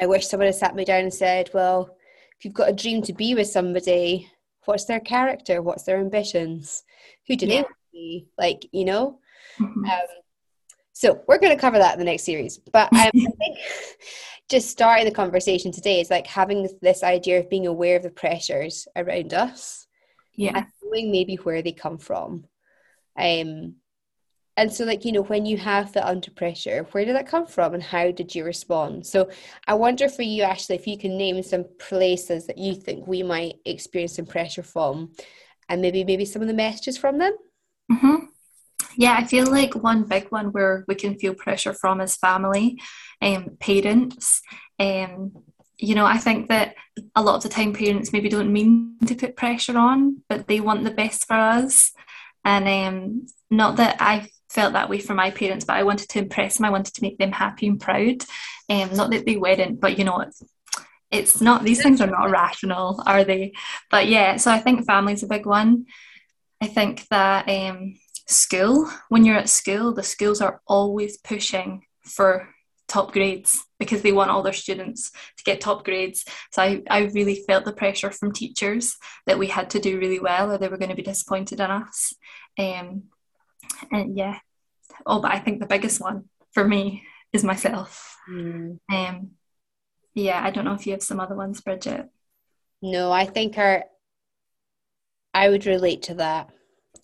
I 0.00 0.06
wish 0.06 0.26
someone 0.26 0.46
had 0.46 0.54
sat 0.54 0.74
me 0.74 0.84
down 0.84 1.02
and 1.02 1.14
said, 1.14 1.50
well, 1.52 1.96
if 2.38 2.44
you've 2.44 2.54
got 2.54 2.68
a 2.68 2.74
dream 2.74 3.02
to 3.02 3.12
be 3.12 3.34
with 3.34 3.48
somebody, 3.48 4.30
what's 4.64 4.84
their 4.86 5.00
character? 5.00 5.62
What's 5.62 5.84
their 5.84 5.98
ambitions? 5.98 6.84
Who 7.26 7.36
do 7.36 7.46
yeah. 7.46 7.62
they 7.62 7.68
be? 7.92 8.28
Like, 8.38 8.66
you 8.72 8.84
know? 8.84 9.18
Mm-hmm. 9.58 9.84
Um, 9.84 10.00
so 10.92 11.22
we're 11.26 11.38
going 11.38 11.54
to 11.54 11.60
cover 11.60 11.78
that 11.78 11.94
in 11.94 11.98
the 11.98 12.04
next 12.04 12.24
series. 12.24 12.58
But 12.58 12.92
um, 12.92 13.00
I 13.00 13.10
think 13.12 13.58
just 14.50 14.70
starting 14.70 15.04
the 15.04 15.12
conversation 15.12 15.72
today 15.72 16.00
is 16.00 16.10
like 16.10 16.26
having 16.26 16.62
this, 16.62 16.74
this, 16.82 17.02
idea 17.02 17.38
of 17.38 17.48
being 17.48 17.66
aware 17.66 17.96
of 17.96 18.02
the 18.02 18.10
pressures 18.10 18.86
around 18.96 19.32
us. 19.32 19.86
Yeah. 20.34 20.52
And 20.56 20.66
knowing 20.82 21.10
maybe 21.10 21.36
where 21.36 21.62
they 21.62 21.72
come 21.72 21.98
from. 21.98 22.44
Um, 23.18 23.76
and 24.60 24.70
so, 24.70 24.84
like, 24.84 25.06
you 25.06 25.12
know, 25.12 25.22
when 25.22 25.46
you 25.46 25.56
have 25.56 25.90
felt 25.90 26.04
under 26.04 26.30
pressure, 26.32 26.86
where 26.92 27.06
did 27.06 27.16
that 27.16 27.26
come 27.26 27.46
from 27.46 27.72
and 27.72 27.82
how 27.82 28.10
did 28.10 28.34
you 28.34 28.44
respond? 28.44 29.06
So, 29.06 29.30
I 29.66 29.72
wonder 29.72 30.06
for 30.06 30.20
you, 30.20 30.42
Ashley, 30.42 30.76
if 30.76 30.86
you 30.86 30.98
can 30.98 31.16
name 31.16 31.42
some 31.42 31.64
places 31.78 32.46
that 32.46 32.58
you 32.58 32.74
think 32.74 33.06
we 33.06 33.22
might 33.22 33.54
experience 33.64 34.16
some 34.16 34.26
pressure 34.26 34.62
from 34.62 35.12
and 35.70 35.80
maybe, 35.80 36.04
maybe 36.04 36.26
some 36.26 36.42
of 36.42 36.48
the 36.48 36.52
messages 36.52 36.98
from 36.98 37.16
them. 37.16 37.34
Mm-hmm. 37.90 38.16
Yeah, 38.96 39.16
I 39.16 39.24
feel 39.24 39.50
like 39.50 39.74
one 39.74 40.04
big 40.04 40.28
one 40.28 40.52
where 40.52 40.84
we 40.86 40.94
can 40.94 41.18
feel 41.18 41.32
pressure 41.32 41.72
from 41.72 42.02
is 42.02 42.16
family 42.16 42.78
and 43.22 43.48
um, 43.48 43.56
parents. 43.60 44.42
Um, 44.78 45.32
you 45.78 45.94
know, 45.94 46.04
I 46.04 46.18
think 46.18 46.50
that 46.50 46.74
a 47.16 47.22
lot 47.22 47.36
of 47.36 47.42
the 47.42 47.48
time 47.48 47.72
parents 47.72 48.12
maybe 48.12 48.28
don't 48.28 48.52
mean 48.52 48.98
to 49.06 49.14
put 49.14 49.36
pressure 49.36 49.78
on, 49.78 50.22
but 50.28 50.48
they 50.48 50.60
want 50.60 50.84
the 50.84 50.90
best 50.90 51.26
for 51.26 51.36
us. 51.36 51.92
And 52.44 52.68
um, 52.68 53.26
not 53.50 53.76
that 53.76 53.96
I 54.00 54.28
felt 54.50 54.72
that 54.72 54.90
way 54.90 54.98
for 54.98 55.14
my 55.14 55.30
parents, 55.30 55.64
but 55.64 55.76
I 55.76 55.84
wanted 55.84 56.08
to 56.10 56.18
impress 56.18 56.56
them. 56.56 56.66
I 56.66 56.70
wanted 56.70 56.94
to 56.94 57.02
make 57.02 57.18
them 57.18 57.32
happy 57.32 57.68
and 57.68 57.80
proud. 57.80 58.24
Um, 58.68 58.94
not 58.94 59.10
that 59.10 59.24
they 59.24 59.36
weren't, 59.36 59.80
but 59.80 59.96
you 59.96 60.04
know, 60.04 60.20
it's, 60.20 60.42
it's 61.10 61.40
not, 61.40 61.64
these 61.64 61.82
things 61.82 62.00
are 62.00 62.06
not 62.06 62.30
rational, 62.30 63.02
are 63.06 63.24
they? 63.24 63.52
But 63.90 64.08
yeah, 64.08 64.36
so 64.36 64.50
I 64.50 64.58
think 64.58 64.84
family's 64.84 65.22
a 65.22 65.28
big 65.28 65.46
one. 65.46 65.86
I 66.60 66.66
think 66.66 67.06
that 67.10 67.48
um, 67.48 67.96
school, 68.26 68.90
when 69.08 69.24
you're 69.24 69.38
at 69.38 69.48
school, 69.48 69.94
the 69.94 70.02
schools 70.02 70.40
are 70.40 70.60
always 70.66 71.16
pushing 71.16 71.84
for 72.04 72.48
top 72.88 73.12
grades 73.12 73.64
because 73.78 74.02
they 74.02 74.10
want 74.10 74.32
all 74.32 74.42
their 74.42 74.52
students 74.52 75.12
to 75.38 75.44
get 75.44 75.60
top 75.60 75.84
grades. 75.84 76.24
So 76.50 76.60
I, 76.60 76.82
I 76.90 77.02
really 77.14 77.44
felt 77.46 77.64
the 77.64 77.72
pressure 77.72 78.10
from 78.10 78.32
teachers 78.32 78.96
that 79.26 79.38
we 79.38 79.46
had 79.46 79.70
to 79.70 79.78
do 79.78 79.98
really 79.98 80.18
well 80.18 80.50
or 80.50 80.58
they 80.58 80.68
were 80.68 80.76
going 80.76 80.90
to 80.90 80.96
be 80.96 81.02
disappointed 81.02 81.60
in 81.60 81.70
us. 81.70 82.12
Um, 82.58 83.04
and 83.90 84.16
yeah 84.16 84.38
oh 85.06 85.20
but 85.20 85.32
i 85.32 85.38
think 85.38 85.60
the 85.60 85.66
biggest 85.66 86.00
one 86.00 86.24
for 86.52 86.66
me 86.66 87.02
is 87.32 87.44
myself 87.44 88.16
mm. 88.30 88.78
um 88.92 89.30
yeah 90.14 90.42
i 90.44 90.50
don't 90.50 90.64
know 90.64 90.74
if 90.74 90.86
you 90.86 90.92
have 90.92 91.02
some 91.02 91.20
other 91.20 91.34
ones 91.34 91.60
bridget 91.60 92.08
no 92.82 93.10
i 93.12 93.24
think 93.24 93.56
our 93.58 93.84
i 95.34 95.48
would 95.48 95.66
relate 95.66 96.02
to 96.02 96.14
that 96.14 96.50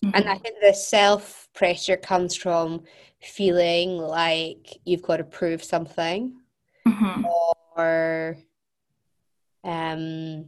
Mm-hmm. 0.03 0.15
And 0.15 0.29
I 0.29 0.37
think 0.37 0.57
the 0.61 0.73
self 0.73 1.47
pressure 1.53 1.97
comes 1.97 2.35
from 2.35 2.83
feeling 3.21 3.97
like 3.97 4.77
you've 4.85 5.01
got 5.01 5.17
to 5.17 5.23
prove 5.23 5.63
something 5.63 6.33
mm-hmm. 6.87 7.25
or 7.75 8.37
um 9.63 10.45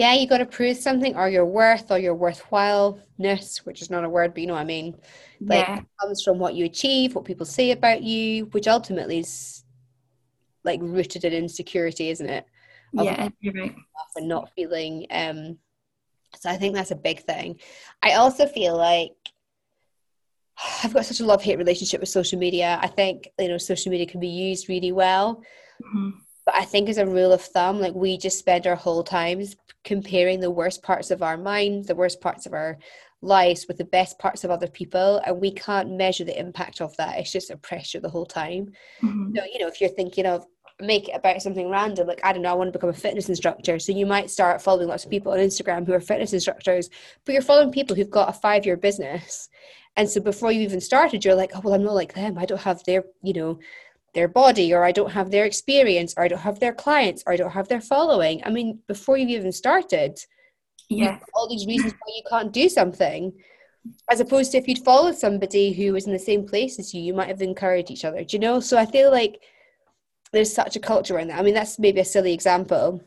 yeah, 0.00 0.14
you 0.14 0.26
got 0.26 0.38
to 0.38 0.46
prove 0.46 0.78
something 0.78 1.14
or 1.14 1.28
your 1.28 1.44
worth 1.44 1.90
or 1.90 1.98
your 1.98 2.16
worthwhileness, 2.16 3.58
which 3.66 3.82
is 3.82 3.90
not 3.90 4.02
a 4.02 4.08
word, 4.08 4.32
but 4.32 4.40
you 4.40 4.46
know 4.46 4.54
what 4.54 4.60
I 4.60 4.64
mean. 4.64 4.96
Like 5.42 5.68
yeah. 5.68 5.80
it 5.80 5.84
comes 6.00 6.22
from 6.22 6.38
what 6.38 6.54
you 6.54 6.64
achieve, 6.64 7.14
what 7.14 7.26
people 7.26 7.44
say 7.44 7.72
about 7.72 8.02
you, 8.02 8.46
which 8.46 8.66
ultimately 8.66 9.18
is 9.18 9.62
like 10.64 10.80
rooted 10.80 11.24
in 11.24 11.34
insecurity, 11.34 12.08
isn't 12.08 12.30
it? 12.30 12.46
Of 12.96 13.04
yeah, 13.04 13.28
you're 13.40 13.52
right. 13.52 13.76
And 14.16 14.26
not 14.26 14.50
feeling 14.56 15.06
um 15.10 15.58
so 16.34 16.48
I 16.48 16.56
think 16.56 16.74
that's 16.74 16.92
a 16.92 16.96
big 16.96 17.20
thing. 17.24 17.60
I 18.02 18.12
also 18.12 18.46
feel 18.46 18.78
like 18.78 19.12
I've 20.82 20.94
got 20.94 21.04
such 21.04 21.20
a 21.20 21.26
love 21.26 21.42
hate 21.42 21.58
relationship 21.58 22.00
with 22.00 22.08
social 22.08 22.38
media. 22.38 22.78
I 22.80 22.86
think 22.86 23.28
you 23.38 23.48
know 23.48 23.58
social 23.58 23.90
media 23.90 24.06
can 24.06 24.20
be 24.20 24.28
used 24.28 24.70
really 24.70 24.92
well, 24.92 25.42
mm-hmm. 25.84 26.10
But 26.50 26.60
I 26.60 26.64
think 26.64 26.88
as 26.88 26.98
a 26.98 27.06
rule 27.06 27.32
of 27.32 27.42
thumb, 27.42 27.78
like 27.80 27.94
we 27.94 28.18
just 28.18 28.38
spend 28.38 28.66
our 28.66 28.74
whole 28.74 29.04
times 29.04 29.54
comparing 29.84 30.40
the 30.40 30.50
worst 30.50 30.82
parts 30.82 31.12
of 31.12 31.22
our 31.22 31.36
minds, 31.36 31.86
the 31.86 31.94
worst 31.94 32.20
parts 32.20 32.44
of 32.44 32.54
our 32.54 32.76
lives 33.22 33.66
with 33.68 33.78
the 33.78 33.84
best 33.84 34.18
parts 34.18 34.42
of 34.42 34.50
other 34.50 34.66
people, 34.66 35.20
and 35.24 35.40
we 35.40 35.52
can't 35.52 35.92
measure 35.92 36.24
the 36.24 36.38
impact 36.38 36.80
of 36.80 36.96
that. 36.96 37.18
It's 37.18 37.30
just 37.30 37.50
a 37.50 37.56
pressure 37.56 38.00
the 38.00 38.08
whole 38.08 38.26
time. 38.26 38.72
Mm-hmm. 39.00 39.36
So 39.36 39.44
you 39.44 39.60
know, 39.60 39.68
if 39.68 39.80
you're 39.80 39.90
thinking 39.90 40.26
of 40.26 40.44
make 40.80 41.08
it 41.08 41.14
about 41.14 41.42
something 41.42 41.68
random 41.68 42.06
like 42.06 42.22
i 42.24 42.32
don't 42.32 42.40
know 42.40 42.48
i 42.48 42.54
want 42.54 42.66
to 42.66 42.72
become 42.72 42.88
a 42.88 42.94
fitness 42.94 43.28
instructor 43.28 43.78
so 43.78 43.92
you 43.92 44.06
might 44.06 44.30
start 44.30 44.62
following 44.62 44.88
lots 44.88 45.04
of 45.04 45.10
people 45.10 45.30
on 45.30 45.38
instagram 45.38 45.86
who 45.86 45.92
are 45.92 46.00
fitness 46.00 46.32
instructors 46.32 46.88
but 47.26 47.34
you're 47.34 47.42
following 47.42 47.70
people 47.70 47.94
who've 47.94 48.08
got 48.08 48.30
a 48.30 48.32
five 48.32 48.64
year 48.64 48.78
business 48.78 49.50
and 49.96 50.08
so 50.08 50.22
before 50.22 50.50
you 50.50 50.62
even 50.62 50.80
started 50.80 51.22
you're 51.22 51.34
like 51.34 51.50
oh 51.54 51.60
well 51.62 51.74
i'm 51.74 51.84
not 51.84 51.92
like 51.92 52.14
them 52.14 52.38
i 52.38 52.46
don't 52.46 52.62
have 52.62 52.82
their 52.84 53.04
you 53.22 53.34
know 53.34 53.58
their 54.14 54.28
body 54.28 54.72
or 54.72 54.84
i 54.84 54.92
don't 54.92 55.12
have 55.12 55.30
their 55.30 55.44
experience 55.44 56.14
or 56.16 56.24
i 56.24 56.28
don't 56.28 56.40
have 56.40 56.60
their 56.60 56.74
clients 56.74 57.22
or 57.26 57.32
i 57.32 57.36
don't 57.36 57.52
have 57.52 57.68
their 57.68 57.80
following 57.80 58.42
i 58.44 58.50
mean 58.50 58.78
before 58.86 59.16
you've 59.16 59.30
even 59.30 59.52
started 59.52 60.18
yeah 60.88 61.18
all 61.34 61.48
these 61.48 61.66
reasons 61.66 61.92
why 61.92 62.14
you 62.16 62.22
can't 62.28 62.52
do 62.52 62.68
something 62.68 63.32
as 64.10 64.20
opposed 64.20 64.52
to 64.52 64.58
if 64.58 64.68
you'd 64.68 64.84
followed 64.84 65.16
somebody 65.16 65.72
who 65.72 65.92
was 65.92 66.06
in 66.06 66.12
the 66.12 66.18
same 66.18 66.46
place 66.46 66.78
as 66.78 66.92
you 66.92 67.00
you 67.00 67.14
might 67.14 67.28
have 67.28 67.40
encouraged 67.40 67.90
each 67.90 68.04
other 68.04 68.24
do 68.24 68.36
you 68.36 68.40
know 68.40 68.60
so 68.60 68.76
i 68.76 68.84
feel 68.84 69.10
like 69.10 69.40
there's 70.32 70.52
such 70.52 70.76
a 70.76 70.80
culture 70.80 71.18
in 71.18 71.28
that. 71.28 71.38
I 71.38 71.42
mean, 71.42 71.54
that's 71.54 71.78
maybe 71.78 72.00
a 72.00 72.04
silly 72.04 72.32
example, 72.32 73.02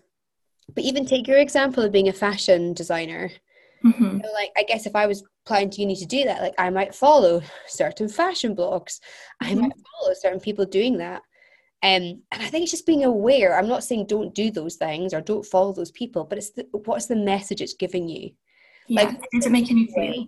but 0.74 0.84
even 0.84 1.06
take 1.06 1.28
your 1.28 1.38
example 1.38 1.84
of 1.84 1.92
being 1.92 2.10
a 2.10 2.14
fashion 2.14 2.74
designer. 2.74 3.32
Mm-hmm. 3.84 4.04
You 4.04 4.18
know, 4.18 4.32
like, 4.34 4.52
I 4.58 4.64
guess 4.64 4.86
if 4.86 4.96
I 4.96 5.08
was 5.08 5.24
planning 5.46 5.70
to 5.72 5.82
uni 5.82 5.96
to 5.96 6.06
do 6.06 6.24
that, 6.26 6.42
like 6.42 6.56
I 6.58 6.70
might 6.70 6.96
follow 6.96 7.42
certain 7.68 8.08
fashion 8.08 8.56
blogs. 8.56 9.00
Mm-hmm. 9.42 9.46
I 9.48 9.54
might 9.56 9.74
follow 10.00 10.14
certain 10.14 10.40
people 10.40 10.66
doing 10.66 10.98
that. 10.98 11.22
Um, 11.82 12.22
and 12.32 12.42
I 12.42 12.48
think 12.48 12.64
it's 12.64 12.72
just 12.72 12.86
being 12.86 13.04
aware. 13.04 13.58
I'm 13.58 13.68
not 13.68 13.84
saying 13.84 14.06
don't 14.06 14.34
do 14.34 14.52
those 14.52 14.76
things 14.76 15.14
or 15.14 15.20
don't 15.20 15.46
follow 15.46 15.74
those 15.74 15.92
people, 15.92 16.24
but 16.24 16.38
it's 16.38 16.52
the, 16.52 16.66
what's 16.72 17.08
the 17.08 17.16
message 17.16 17.62
it's 17.62 17.74
giving 17.74 18.08
you? 18.08 18.32
Yeah, 18.88 19.04
like, 19.04 19.22
is 19.34 19.46
it 19.46 19.52
making 19.52 19.78
you 19.78 19.88
feel? 19.88 20.28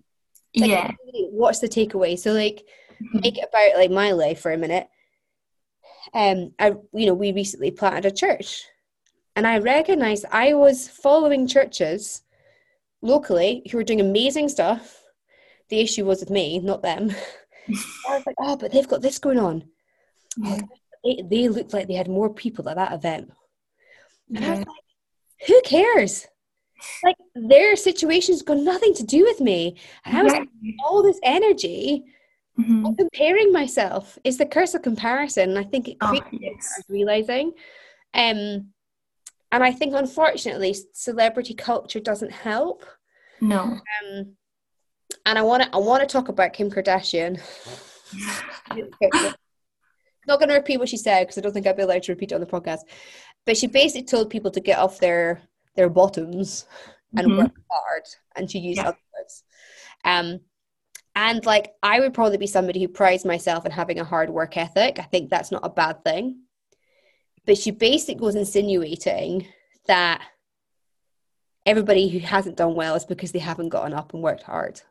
Like, 0.57 0.69
yeah. 0.69 0.91
What's 1.31 1.59
the 1.59 1.69
takeaway? 1.69 2.19
So, 2.19 2.33
like, 2.33 2.65
mm-hmm. 3.01 3.19
make 3.19 3.37
it 3.37 3.47
about 3.47 3.77
like 3.77 3.91
my 3.91 4.11
life 4.11 4.41
for 4.41 4.51
a 4.51 4.57
minute 4.57 4.89
um, 6.13 6.53
I, 6.59 6.73
you 6.93 7.05
know, 7.05 7.13
we 7.13 7.31
recently 7.31 7.71
planted 7.71 8.05
a 8.05 8.11
church, 8.11 8.65
and 9.35 9.47
I 9.47 9.57
recognized 9.57 10.25
I 10.31 10.53
was 10.53 10.87
following 10.87 11.47
churches 11.47 12.21
locally 13.01 13.63
who 13.69 13.77
were 13.77 13.83
doing 13.83 14.01
amazing 14.01 14.49
stuff. 14.49 15.01
The 15.69 15.79
issue 15.79 16.05
was 16.05 16.19
with 16.19 16.29
me, 16.29 16.59
not 16.59 16.81
them. 16.81 17.11
I 17.67 18.15
was 18.15 18.25
like, 18.25 18.35
oh, 18.39 18.55
but 18.55 18.71
they've 18.71 18.87
got 18.87 19.01
this 19.01 19.19
going 19.19 19.39
on. 19.39 19.63
Yeah. 20.37 20.59
They, 21.03 21.23
they 21.29 21.49
looked 21.49 21.73
like 21.73 21.87
they 21.87 21.93
had 21.95 22.07
more 22.07 22.33
people 22.33 22.69
at 22.69 22.75
that 22.75 22.93
event. 22.93 23.31
And 24.33 24.43
yeah. 24.43 24.47
I 24.47 24.49
was 24.51 24.59
like, 24.59 25.47
who 25.47 25.61
cares? 25.61 26.27
Like 27.03 27.15
their 27.35 27.75
situation's 27.75 28.41
got 28.41 28.57
nothing 28.57 28.93
to 28.95 29.03
do 29.03 29.23
with 29.23 29.39
me. 29.39 29.77
And 30.03 30.17
I 30.17 30.23
was 30.23 30.33
like, 30.33 30.47
all 30.83 31.01
this 31.01 31.19
energy 31.23 32.05
Mm-hmm. 32.57 32.93
comparing 32.93 33.51
myself 33.51 34.17
is 34.23 34.37
the 34.37 34.45
curse 34.45 34.75
of 34.75 34.81
comparison. 34.81 35.57
I 35.57 35.63
think 35.63 35.89
it 35.89 35.97
oh, 35.99 36.07
creates 36.07 36.33
oh, 36.33 36.37
yes. 36.39 36.83
realizing. 36.87 37.51
Um, 38.13 38.69
and 39.51 39.61
I 39.63 39.73
think 39.73 39.93
unfortunately, 39.93 40.73
celebrity 40.93 41.53
culture 41.53 41.99
doesn't 41.99 42.31
help. 42.31 42.85
No. 43.41 43.59
Um, 43.59 44.37
and 45.25 45.37
I 45.37 45.41
want 45.41 45.63
to 45.63 45.69
I 45.73 45.77
want 45.77 46.01
to 46.01 46.07
talk 46.07 46.29
about 46.29 46.53
Kim 46.53 46.69
Kardashian. 46.69 47.39
Not 50.27 50.39
going 50.39 50.49
to 50.49 50.55
repeat 50.55 50.79
what 50.79 50.89
she 50.89 50.97
said 50.97 51.23
because 51.23 51.37
I 51.37 51.41
don't 51.41 51.53
think 51.53 51.67
I'd 51.67 51.77
be 51.77 51.83
allowed 51.83 52.03
to 52.03 52.11
repeat 52.11 52.31
it 52.31 52.35
on 52.35 52.41
the 52.41 52.47
podcast. 52.47 52.79
But 53.45 53.57
she 53.57 53.67
basically 53.67 54.05
told 54.05 54.31
people 54.31 54.49
to 54.51 54.59
get 54.59 54.79
off 54.79 54.99
their 54.99 55.41
their 55.75 55.89
bottoms 55.89 56.65
and 57.15 57.27
mm-hmm. 57.27 57.37
work 57.37 57.51
hard, 57.69 58.03
and 58.35 58.49
to 58.49 58.59
use 58.59 58.77
yeah. 58.77 58.89
other 58.89 58.97
words. 59.17 59.43
Um, 60.03 60.39
and 61.15 61.45
like, 61.45 61.73
I 61.81 61.99
would 61.99 62.13
probably 62.13 62.37
be 62.37 62.47
somebody 62.47 62.81
who 62.81 62.87
prides 62.89 63.23
myself 63.23 63.65
in 63.65 63.71
having 63.71 63.99
a 63.99 64.03
hard 64.03 64.29
work 64.29 64.57
ethic. 64.57 64.99
I 64.99 65.03
think 65.03 65.29
that's 65.29 65.51
not 65.51 65.65
a 65.65 65.69
bad 65.69 66.03
thing. 66.03 66.41
But 67.45 67.57
she 67.57 67.71
basically 67.71 68.25
was 68.25 68.35
insinuating 68.35 69.47
that 69.87 70.21
everybody 71.65 72.09
who 72.09 72.19
hasn't 72.19 72.57
done 72.57 72.75
well 72.75 72.95
is 72.95 73.05
because 73.05 73.31
they 73.31 73.39
haven't 73.39 73.69
gotten 73.69 73.93
up 73.93 74.13
and 74.13 74.21
worked 74.21 74.43
hard. 74.43 74.81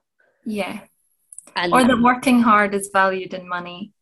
Yeah. 0.44 0.80
And 1.56 1.72
or 1.72 1.84
that 1.84 2.00
working 2.00 2.40
hard 2.40 2.74
is 2.74 2.90
valued 2.92 3.34
in 3.34 3.48
money. 3.48 3.92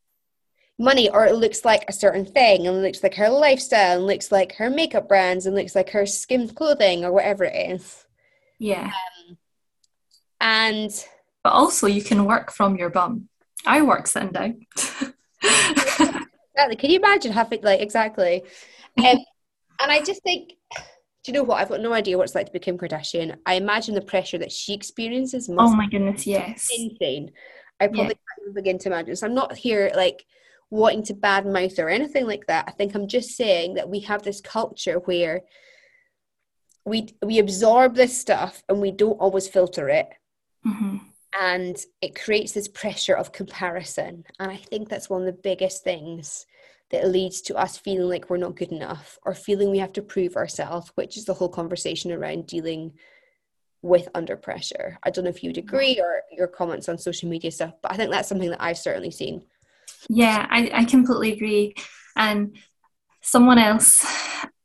Money, 0.78 1.10
or 1.10 1.26
it 1.26 1.34
looks 1.34 1.64
like 1.64 1.84
a 1.88 1.92
certain 1.92 2.24
thing, 2.24 2.66
and 2.66 2.82
looks 2.82 3.02
like 3.02 3.14
her 3.14 3.28
lifestyle, 3.28 3.98
and 3.98 4.06
looks 4.06 4.32
like 4.32 4.54
her 4.56 4.70
makeup 4.70 5.08
brands, 5.08 5.46
and 5.46 5.54
looks 5.54 5.74
like 5.74 5.90
her 5.90 6.06
Skims 6.06 6.52
clothing, 6.52 7.04
or 7.04 7.12
whatever 7.12 7.44
it 7.44 7.72
is. 7.72 8.04
Yeah. 8.58 8.90
Um, 9.28 9.38
and 10.40 11.06
but 11.42 11.52
also 11.52 11.86
you 11.86 12.02
can 12.02 12.24
work 12.24 12.52
from 12.52 12.76
your 12.76 12.90
bum. 12.90 13.28
I 13.66 13.82
work 13.82 14.06
sitting 14.06 14.30
down. 14.32 14.66
exactly. 15.42 16.76
Can 16.76 16.90
you 16.90 16.98
imagine 16.98 17.32
having 17.32 17.62
like 17.62 17.80
exactly? 17.80 18.42
Um, 18.98 19.16
and 19.80 19.90
I 19.90 20.02
just 20.02 20.22
think, 20.22 20.52
do 21.22 21.30
you 21.30 21.38
know 21.38 21.44
what? 21.44 21.60
I've 21.60 21.68
got 21.68 21.80
no 21.80 21.92
idea 21.92 22.18
what 22.18 22.24
it's 22.24 22.34
like 22.34 22.46
to 22.46 22.52
be 22.52 22.58
Kim 22.58 22.76
Kardashian. 22.76 23.36
I 23.46 23.54
imagine 23.54 23.94
the 23.94 24.00
pressure 24.00 24.38
that 24.38 24.50
she 24.50 24.74
experiences. 24.74 25.48
must. 25.48 25.72
oh 25.72 25.76
my 25.76 25.88
goodness, 25.88 26.26
yes, 26.26 26.68
insane. 26.76 27.30
I 27.80 27.86
probably 27.86 28.02
yeah. 28.02 28.08
can't 28.08 28.40
even 28.42 28.54
begin 28.54 28.78
to 28.78 28.88
imagine. 28.88 29.16
So 29.16 29.26
I'm 29.26 29.34
not 29.34 29.56
here 29.56 29.92
like 29.94 30.24
wanting 30.70 31.04
to 31.04 31.14
badmouth 31.14 31.78
or 31.78 31.88
anything 31.88 32.26
like 32.26 32.46
that. 32.46 32.64
I 32.66 32.72
think 32.72 32.94
I'm 32.94 33.06
just 33.06 33.36
saying 33.36 33.74
that 33.74 33.88
we 33.88 34.00
have 34.00 34.22
this 34.22 34.40
culture 34.40 34.98
where 35.00 35.42
we 36.84 37.08
we 37.24 37.38
absorb 37.38 37.94
this 37.94 38.16
stuff 38.18 38.64
and 38.68 38.80
we 38.80 38.90
don't 38.90 39.20
always 39.20 39.48
filter 39.48 39.88
it. 39.88 40.08
Mm-hmm 40.66 40.96
and 41.40 41.76
it 42.00 42.14
creates 42.14 42.52
this 42.52 42.68
pressure 42.68 43.14
of 43.14 43.32
comparison 43.32 44.24
and 44.38 44.50
i 44.50 44.56
think 44.56 44.88
that's 44.88 45.08
one 45.08 45.22
of 45.22 45.26
the 45.26 45.40
biggest 45.42 45.82
things 45.82 46.46
that 46.92 47.08
leads 47.08 47.40
to 47.40 47.56
us 47.56 47.78
feeling 47.78 48.08
like 48.08 48.28
we're 48.30 48.36
not 48.36 48.54
good 48.54 48.70
enough 48.70 49.18
or 49.24 49.34
feeling 49.34 49.70
we 49.70 49.78
have 49.78 49.92
to 49.94 50.02
prove 50.02 50.36
ourselves 50.36 50.92
which 50.94 51.16
is 51.16 51.24
the 51.24 51.34
whole 51.34 51.48
conversation 51.48 52.12
around 52.12 52.46
dealing 52.46 52.92
with 53.84 54.08
under 54.14 54.36
pressure. 54.36 54.96
I 55.02 55.10
don't 55.10 55.24
know 55.24 55.30
if 55.30 55.42
you'd 55.42 55.56
mm-hmm. 55.56 55.66
agree 55.66 56.00
or 56.00 56.22
your 56.30 56.46
comments 56.46 56.88
on 56.88 56.98
social 56.98 57.28
media 57.28 57.50
stuff 57.50 57.74
but 57.82 57.92
i 57.92 57.96
think 57.96 58.10
that's 58.10 58.28
something 58.28 58.50
that 58.50 58.62
i've 58.62 58.78
certainly 58.78 59.10
seen. 59.10 59.44
Yeah 60.08 60.46
i, 60.50 60.70
I 60.72 60.84
completely 60.84 61.32
agree. 61.32 61.74
And 62.14 62.56
someone 63.22 63.58
else 63.58 64.04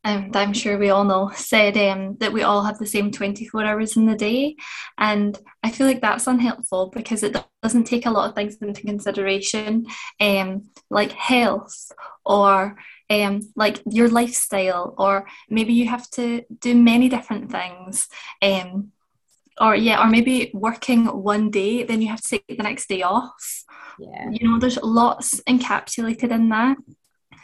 um, 0.03 0.31
that 0.31 0.47
I'm 0.47 0.53
sure 0.53 0.77
we 0.77 0.89
all 0.89 1.03
know, 1.03 1.31
said 1.35 1.77
um, 1.77 2.17
that 2.19 2.31
we 2.31 2.43
all 2.43 2.63
have 2.63 2.77
the 2.77 2.85
same 2.85 3.11
24 3.11 3.65
hours 3.65 3.97
in 3.97 4.05
the 4.05 4.15
day. 4.15 4.55
And 4.97 5.37
I 5.63 5.71
feel 5.71 5.87
like 5.87 6.01
that's 6.01 6.27
unhelpful 6.27 6.91
because 6.93 7.23
it 7.23 7.35
doesn't 7.61 7.85
take 7.85 8.05
a 8.05 8.11
lot 8.11 8.29
of 8.29 8.35
things 8.35 8.57
into 8.61 8.81
consideration, 8.81 9.85
um, 10.19 10.69
like 10.89 11.11
health 11.11 11.91
or 12.25 12.77
um, 13.09 13.41
like 13.55 13.81
your 13.89 14.09
lifestyle, 14.09 14.95
or 14.97 15.27
maybe 15.49 15.73
you 15.73 15.87
have 15.87 16.09
to 16.11 16.43
do 16.59 16.75
many 16.75 17.09
different 17.09 17.51
things. 17.51 18.07
Um, 18.41 18.91
or 19.59 19.75
yeah, 19.75 20.03
or 20.03 20.07
maybe 20.07 20.51
working 20.53 21.05
one 21.05 21.49
day, 21.49 21.83
then 21.83 22.01
you 22.01 22.09
have 22.09 22.21
to 22.21 22.29
take 22.29 22.45
the 22.47 22.63
next 22.63 22.87
day 22.87 23.01
off. 23.01 23.63
Yeah. 23.99 24.29
You 24.29 24.47
know, 24.47 24.59
there's 24.59 24.77
lots 24.77 25.41
encapsulated 25.41 26.31
in 26.31 26.49
that. 26.49 26.77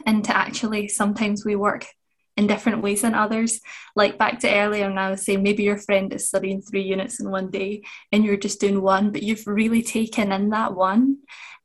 And 0.06 0.24
to 0.26 0.36
actually 0.36 0.90
sometimes 0.90 1.46
we 1.46 1.56
work 1.56 1.88
in 2.36 2.48
different 2.48 2.82
ways 2.82 3.02
than 3.02 3.14
others. 3.14 3.60
Like 3.96 4.18
back 4.18 4.40
to 4.40 4.54
earlier 4.54 4.90
now, 4.90 5.16
saying 5.16 5.44
maybe 5.44 5.64
your 5.64 5.78
friend 5.78 6.12
is 6.14 6.28
studying 6.28 6.62
three 6.62 6.82
units 6.82 7.20
in 7.20 7.30
one 7.30 7.50
day 7.50 7.84
and 8.12 8.26
you're 8.26 8.38
just 8.38 8.60
doing 8.60 8.82
one, 8.82 9.12
but 9.12 9.24
you've 9.24 9.46
really 9.48 9.84
taken 9.84 10.32
in 10.32 10.50
that 10.50 10.74
one 10.74 11.18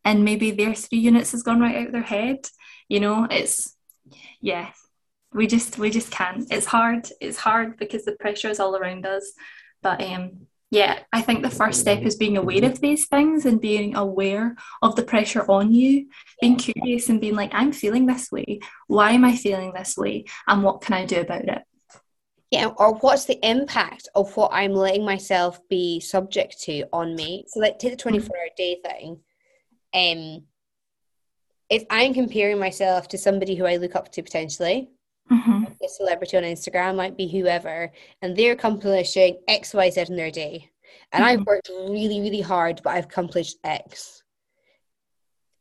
and 0.04 0.25
maybe 0.25 0.50
their 0.50 0.75
three 0.75 0.98
units 0.98 1.32
has 1.32 1.42
gone 1.42 1.60
right 1.60 1.76
out 1.76 1.87
of 1.87 1.92
their 1.92 2.02
head. 2.02 2.46
You 2.88 3.00
know, 3.00 3.26
it's 3.30 3.76
yeah. 4.40 4.70
We 5.32 5.46
just 5.46 5.78
we 5.78 5.90
just 5.90 6.10
can't. 6.10 6.46
It's 6.50 6.66
hard. 6.66 7.08
It's 7.20 7.37
hard 7.37 7.76
because 7.76 8.04
the 8.04 8.12
pressure 8.12 8.48
is 8.48 8.60
all 8.60 8.76
around 8.76 9.04
us. 9.04 9.32
But 9.82 10.02
um 10.02 10.46
yeah, 10.70 10.98
I 11.12 11.22
think 11.22 11.42
the 11.42 11.50
first 11.50 11.80
step 11.80 12.02
is 12.02 12.16
being 12.16 12.37
aware 12.37 12.64
of 12.64 12.80
these 12.80 13.06
things 13.06 13.46
and 13.46 13.60
being 13.60 13.96
aware 13.96 14.54
of 14.82 14.96
the 14.96 15.02
pressure 15.02 15.50
on 15.50 15.72
you, 15.72 16.08
being 16.42 16.56
curious 16.56 17.08
and 17.08 17.20
being 17.20 17.37
like, 17.37 17.52
I'm 17.54 17.72
feeling 17.72 18.04
this 18.04 18.30
way. 18.30 18.60
Why 18.87 19.12
am 19.12 19.25
I 19.25 19.34
feeling 19.34 19.72
this 19.72 19.96
way? 19.96 20.26
And 20.46 20.62
what 20.62 20.82
can 20.82 20.94
I 20.94 21.06
do 21.06 21.20
about 21.20 21.48
it? 21.48 21.62
Yeah, 22.50 22.66
or 22.66 22.94
what's 22.96 23.25
the 23.25 23.38
impact 23.46 24.08
of 24.14 24.34
what 24.37 24.50
I'm 24.52 24.75
letting 24.75 25.04
myself 25.04 25.60
be 25.68 26.00
subject 26.00 26.60
to 26.62 26.84
on 26.92 27.14
me? 27.14 27.44
So, 27.48 27.60
like, 27.60 27.78
take 27.78 27.92
the 27.92 27.96
24 27.96 28.37
hour 28.37 28.48
day 28.56 28.80
thing. 28.84 29.20
Um, 29.94 30.44
if 31.70 31.84
I'm 31.90 32.14
comparing 32.14 32.58
myself 32.58 33.08
to 33.08 33.18
somebody 33.18 33.54
who 33.54 33.66
I 33.66 33.76
look 33.76 33.94
up 33.94 34.10
to 34.12 34.22
potentially, 34.22 34.90
mm-hmm. 35.30 35.64
A 35.88 35.92
celebrity 35.95 36.37
on 36.37 36.42
Instagram, 36.42 36.97
might 36.97 37.16
be 37.16 37.28
whoever, 37.28 37.90
and 38.23 38.37
they're 38.37 38.52
accomplishing 38.52 39.38
X, 39.49 39.75
Y, 39.75 39.90
Z 39.90 40.04
in 40.09 40.16
their 40.16 40.30
day. 40.30 40.71
And 41.12 41.25
mm-hmm. 41.25 41.40
I've 41.40 41.47
worked 41.47 41.68
really, 41.68 42.21
really 42.21 42.40
hard, 42.40 42.80
but 42.85 42.90
I've 42.90 43.04
accomplished 43.04 43.59
X. 43.64 44.23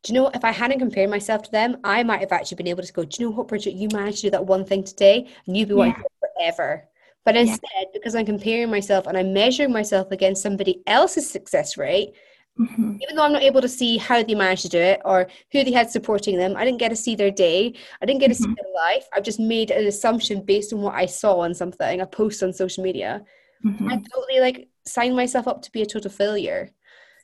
Do 0.04 0.14
you 0.14 0.20
know 0.20 0.24
what? 0.24 0.36
if 0.36 0.46
I 0.46 0.52
hadn't 0.52 0.80
compared 0.80 1.10
myself 1.10 1.44
to 1.44 1.52
them, 1.52 1.78
I 1.84 2.04
might 2.04 2.22
have 2.22 2.32
actually 2.32 2.58
been 2.58 2.68
able 2.68 2.84
to 2.84 2.94
go, 2.94 3.04
Do 3.04 3.18
you 3.20 3.30
know 3.30 3.36
what, 3.36 3.48
Bridget, 3.48 3.74
you 3.74 3.90
managed 3.92 4.18
to 4.20 4.28
do 4.28 4.32
that 4.32 4.46
one 4.46 4.66
thing 4.66 4.84
today 4.84 5.28
and 5.46 5.56
been 5.56 5.68
yeah. 5.70 5.74
wanting 5.74 6.04
forever. 6.38 6.88
But 7.26 7.36
instead, 7.36 7.70
yeah. 7.76 7.90
because 7.94 8.16
I'm 8.16 8.26
comparing 8.26 8.70
myself 8.70 9.06
and 9.06 9.18
I'm 9.18 9.34
measuring 9.34 9.74
myself 9.74 10.12
against 10.12 10.42
somebody 10.42 10.82
else's 10.88 11.30
success 11.30 11.76
rate, 11.76 12.14
Mm-hmm. 12.60 12.98
Even 13.02 13.16
though 13.16 13.24
I'm 13.24 13.34
not 13.34 13.44
able 13.44 13.62
to 13.62 13.70
see 13.70 13.98
how 13.98 14.24
they 14.24 14.36
managed 14.36 14.64
to 14.64 14.70
do 14.70 14.80
it 14.80 15.02
or 15.06 15.28
who 15.52 15.64
they 15.64 15.72
had 15.72 15.92
supporting 15.92 16.38
them, 16.38 16.56
I 16.56 16.66
didn't 16.66 16.80
get 16.80 16.90
to 16.90 16.96
see 16.96 17.16
their 17.16 17.32
day. 17.32 17.74
I 18.02 18.06
didn't 18.06 18.20
get 18.20 18.30
to 18.30 18.34
mm-hmm. 18.34 18.44
see 18.44 18.56
their 18.56 18.74
life. 18.74 19.08
I've 19.14 19.24
just 19.24 19.40
made 19.40 19.72
an 19.72 19.86
assumption 19.86 20.44
based 20.44 20.74
on 20.74 20.82
what 20.82 20.96
I 20.96 21.06
saw 21.06 21.40
on 21.40 21.54
something, 21.54 22.02
a 22.02 22.08
post 22.08 22.42
on 22.44 22.54
social 22.54 22.84
media. 22.84 23.24
Mm-hmm. 23.66 23.90
I 23.90 24.02
totally 24.14 24.40
like 24.40 24.70
signed 24.86 25.16
myself 25.16 25.48
up 25.48 25.62
to 25.64 25.72
be 25.72 25.82
a 25.82 25.86
total 25.86 26.12
failure. 26.12 26.72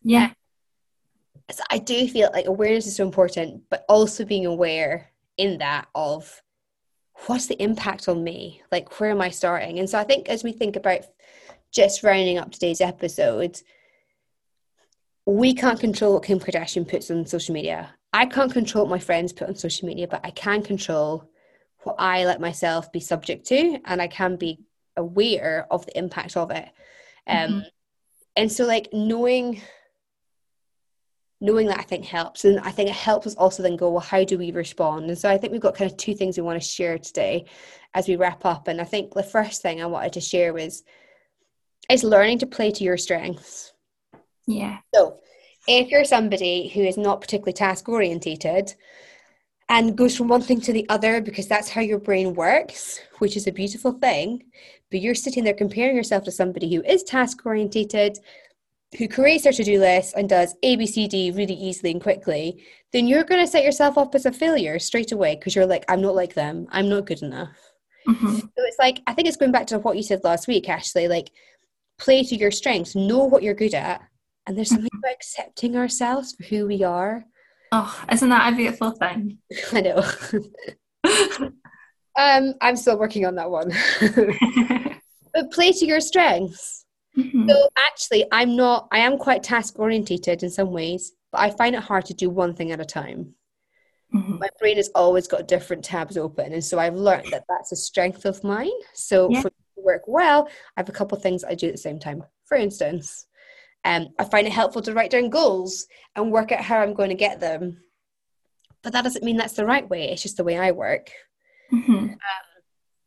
Yeah. 0.03 0.31
So 1.51 1.63
I 1.69 1.79
do 1.79 2.07
feel 2.07 2.29
like 2.33 2.45
awareness 2.45 2.87
is 2.87 2.95
so 2.95 3.05
important, 3.05 3.63
but 3.69 3.85
also 3.89 4.25
being 4.25 4.45
aware 4.45 5.09
in 5.37 5.57
that 5.59 5.87
of 5.95 6.41
what's 7.27 7.47
the 7.47 7.61
impact 7.61 8.07
on 8.07 8.23
me? 8.23 8.61
Like, 8.71 8.99
where 8.99 9.11
am 9.11 9.21
I 9.21 9.29
starting? 9.29 9.79
And 9.79 9.89
so 9.89 9.99
I 9.99 10.03
think 10.03 10.29
as 10.29 10.43
we 10.43 10.51
think 10.51 10.75
about 10.75 11.01
just 11.71 12.03
rounding 12.03 12.37
up 12.37 12.51
today's 12.51 12.81
episode, 12.81 13.59
we 15.25 15.53
can't 15.53 15.79
control 15.79 16.13
what 16.13 16.23
Kim 16.23 16.39
Kardashian 16.39 16.87
puts 16.87 17.09
on 17.09 17.25
social 17.25 17.53
media. 17.53 17.93
I 18.11 18.25
can't 18.25 18.51
control 18.51 18.85
what 18.85 18.91
my 18.91 18.99
friends 18.99 19.33
put 19.33 19.47
on 19.47 19.55
social 19.55 19.87
media, 19.87 20.07
but 20.07 20.21
I 20.23 20.31
can 20.31 20.61
control 20.61 21.29
what 21.83 21.95
I 21.97 22.25
let 22.25 22.41
myself 22.41 22.91
be 22.91 22.99
subject 22.99 23.45
to, 23.47 23.79
and 23.85 24.01
I 24.01 24.07
can 24.07 24.35
be 24.35 24.59
aware 24.95 25.67
of 25.71 25.85
the 25.85 25.97
impact 25.97 26.37
of 26.37 26.51
it. 26.51 26.69
Um, 27.27 27.49
mm-hmm. 27.49 27.59
And 28.35 28.51
so, 28.51 28.65
like 28.65 28.89
knowing, 28.91 29.61
knowing 31.39 31.67
that 31.67 31.79
I 31.79 31.83
think 31.83 32.05
helps, 32.05 32.45
and 32.45 32.59
I 32.59 32.71
think 32.71 32.89
it 32.89 32.95
helps 32.95 33.27
us 33.27 33.35
also 33.35 33.63
then 33.63 33.77
go, 33.77 33.91
well, 33.91 33.99
how 34.01 34.23
do 34.23 34.37
we 34.37 34.51
respond? 34.51 35.09
And 35.09 35.17
so, 35.17 35.29
I 35.29 35.37
think 35.37 35.51
we've 35.51 35.61
got 35.61 35.75
kind 35.75 35.89
of 35.89 35.97
two 35.97 36.15
things 36.15 36.37
we 36.37 36.43
want 36.43 36.61
to 36.61 36.67
share 36.67 36.97
today 36.97 37.45
as 37.93 38.07
we 38.07 38.15
wrap 38.15 38.45
up. 38.45 38.67
And 38.67 38.81
I 38.81 38.85
think 38.85 39.13
the 39.13 39.23
first 39.23 39.61
thing 39.61 39.81
I 39.81 39.85
wanted 39.85 40.13
to 40.13 40.21
share 40.21 40.53
was 40.53 40.83
is 41.89 42.03
learning 42.03 42.39
to 42.39 42.45
play 42.45 42.71
to 42.71 42.83
your 42.83 42.97
strengths 42.97 43.72
yeah. 44.45 44.79
So 44.93 45.19
if 45.67 45.89
you're 45.89 46.05
somebody 46.05 46.69
who 46.69 46.81
is 46.81 46.97
not 46.97 47.21
particularly 47.21 47.53
task 47.53 47.87
orientated 47.87 48.73
and 49.69 49.97
goes 49.97 50.17
from 50.17 50.27
one 50.27 50.41
thing 50.41 50.59
to 50.61 50.73
the 50.73 50.87
other 50.89 51.21
because 51.21 51.47
that's 51.47 51.69
how 51.69 51.81
your 51.81 51.99
brain 51.99 52.33
works, 52.33 52.99
which 53.19 53.37
is 53.37 53.47
a 53.47 53.51
beautiful 53.51 53.93
thing, 53.93 54.43
but 54.91 54.99
you're 54.99 55.15
sitting 55.15 55.43
there 55.43 55.53
comparing 55.53 55.95
yourself 55.95 56.23
to 56.25 56.31
somebody 56.31 56.73
who 56.73 56.83
is 56.83 57.03
task 57.03 57.45
orientated, 57.45 58.19
who 58.97 59.07
creates 59.07 59.43
their 59.43 59.53
to-do 59.53 59.79
list 59.79 60.13
and 60.15 60.29
does 60.29 60.55
ABCD 60.63 61.35
really 61.35 61.55
easily 61.55 61.91
and 61.91 62.01
quickly, 62.01 62.63
then 62.91 63.07
you're 63.07 63.23
going 63.23 63.43
to 63.43 63.49
set 63.49 63.63
yourself 63.63 63.97
up 63.97 64.13
as 64.13 64.25
a 64.25 64.31
failure 64.31 64.77
straight 64.77 65.11
away 65.11 65.35
because 65.35 65.55
you're 65.55 65.65
like, 65.65 65.85
I'm 65.87 66.01
not 66.01 66.13
like 66.13 66.33
them. 66.33 66.67
I'm 66.69 66.89
not 66.89 67.05
good 67.05 67.23
enough. 67.23 67.57
Mm-hmm. 68.07 68.35
So 68.35 68.49
it's 68.57 68.77
like, 68.79 69.01
I 69.07 69.13
think 69.13 69.27
it's 69.27 69.37
going 69.37 69.51
back 69.51 69.67
to 69.67 69.79
what 69.79 69.97
you 69.97 70.03
said 70.03 70.23
last 70.23 70.47
week, 70.47 70.69
Ashley, 70.69 71.07
like 71.07 71.31
play 71.97 72.23
to 72.23 72.35
your 72.35 72.51
strengths, 72.51 72.95
know 72.95 73.23
what 73.23 73.43
you're 73.43 73.53
good 73.53 73.73
at, 73.73 74.01
and 74.45 74.57
there's 74.57 74.69
something 74.69 74.89
about 74.93 75.13
accepting 75.13 75.75
ourselves 75.75 76.33
for 76.33 76.43
who 76.43 76.67
we 76.67 76.83
are. 76.83 77.25
Oh, 77.71 78.03
isn't 78.11 78.29
that 78.29 78.53
a 78.53 78.55
beautiful 78.55 78.91
thing? 78.91 79.39
I 79.71 79.81
know. 79.81 80.03
um, 82.17 82.53
I'm 82.61 82.75
still 82.75 82.99
working 82.99 83.25
on 83.25 83.35
that 83.35 83.49
one. 83.49 83.71
but 85.33 85.51
play 85.51 85.71
to 85.71 85.85
your 85.85 86.01
strengths. 86.01 86.85
Mm-hmm. 87.17 87.49
So 87.49 87.69
actually, 87.77 88.25
I'm 88.31 88.55
not. 88.55 88.87
I 88.91 88.99
am 88.99 89.17
quite 89.17 89.43
task 89.43 89.79
orientated 89.79 90.43
in 90.43 90.49
some 90.49 90.71
ways, 90.71 91.13
but 91.31 91.41
I 91.41 91.51
find 91.51 91.75
it 91.75 91.83
hard 91.83 92.05
to 92.05 92.13
do 92.13 92.29
one 92.29 92.55
thing 92.55 92.71
at 92.71 92.79
a 92.79 92.85
time. 92.85 93.35
Mm-hmm. 94.13 94.39
My 94.39 94.49
brain 94.59 94.77
has 94.77 94.89
always 94.93 95.27
got 95.27 95.47
different 95.47 95.83
tabs 95.83 96.17
open, 96.17 96.53
and 96.53 96.63
so 96.63 96.79
I've 96.79 96.95
learned 96.95 97.31
that 97.31 97.45
that's 97.49 97.71
a 97.71 97.75
strength 97.75 98.25
of 98.25 98.43
mine. 98.43 98.71
So 98.93 99.29
yeah. 99.29 99.41
for 99.41 99.49
to 99.49 99.81
work 99.83 100.03
well, 100.07 100.47
I 100.75 100.79
have 100.79 100.89
a 100.89 100.93
couple 100.93 101.17
of 101.17 101.23
things 101.23 101.43
I 101.43 101.55
do 101.55 101.67
at 101.67 101.73
the 101.73 101.79
same 101.79 101.99
time. 101.99 102.23
For 102.45 102.57
instance, 102.57 103.27
um, 103.85 104.09
I 104.17 104.23
find 104.23 104.47
it 104.47 104.53
helpful 104.53 104.81
to 104.83 104.93
write 104.93 105.11
down 105.11 105.29
goals 105.29 105.87
and 106.15 106.31
work 106.31 106.51
out 106.51 106.61
how 106.61 106.79
I'm 106.79 106.93
going 106.93 107.09
to 107.09 107.15
get 107.15 107.39
them. 107.39 107.81
But 108.81 108.93
that 108.93 109.03
doesn't 109.03 109.23
mean 109.23 109.37
that's 109.37 109.53
the 109.53 109.65
right 109.65 109.87
way. 109.89 110.09
It's 110.09 110.21
just 110.21 110.37
the 110.37 110.43
way 110.43 110.57
I 110.57 110.71
work. 110.71 111.11
Mm-hmm. 111.71 111.93
Um, 111.93 112.17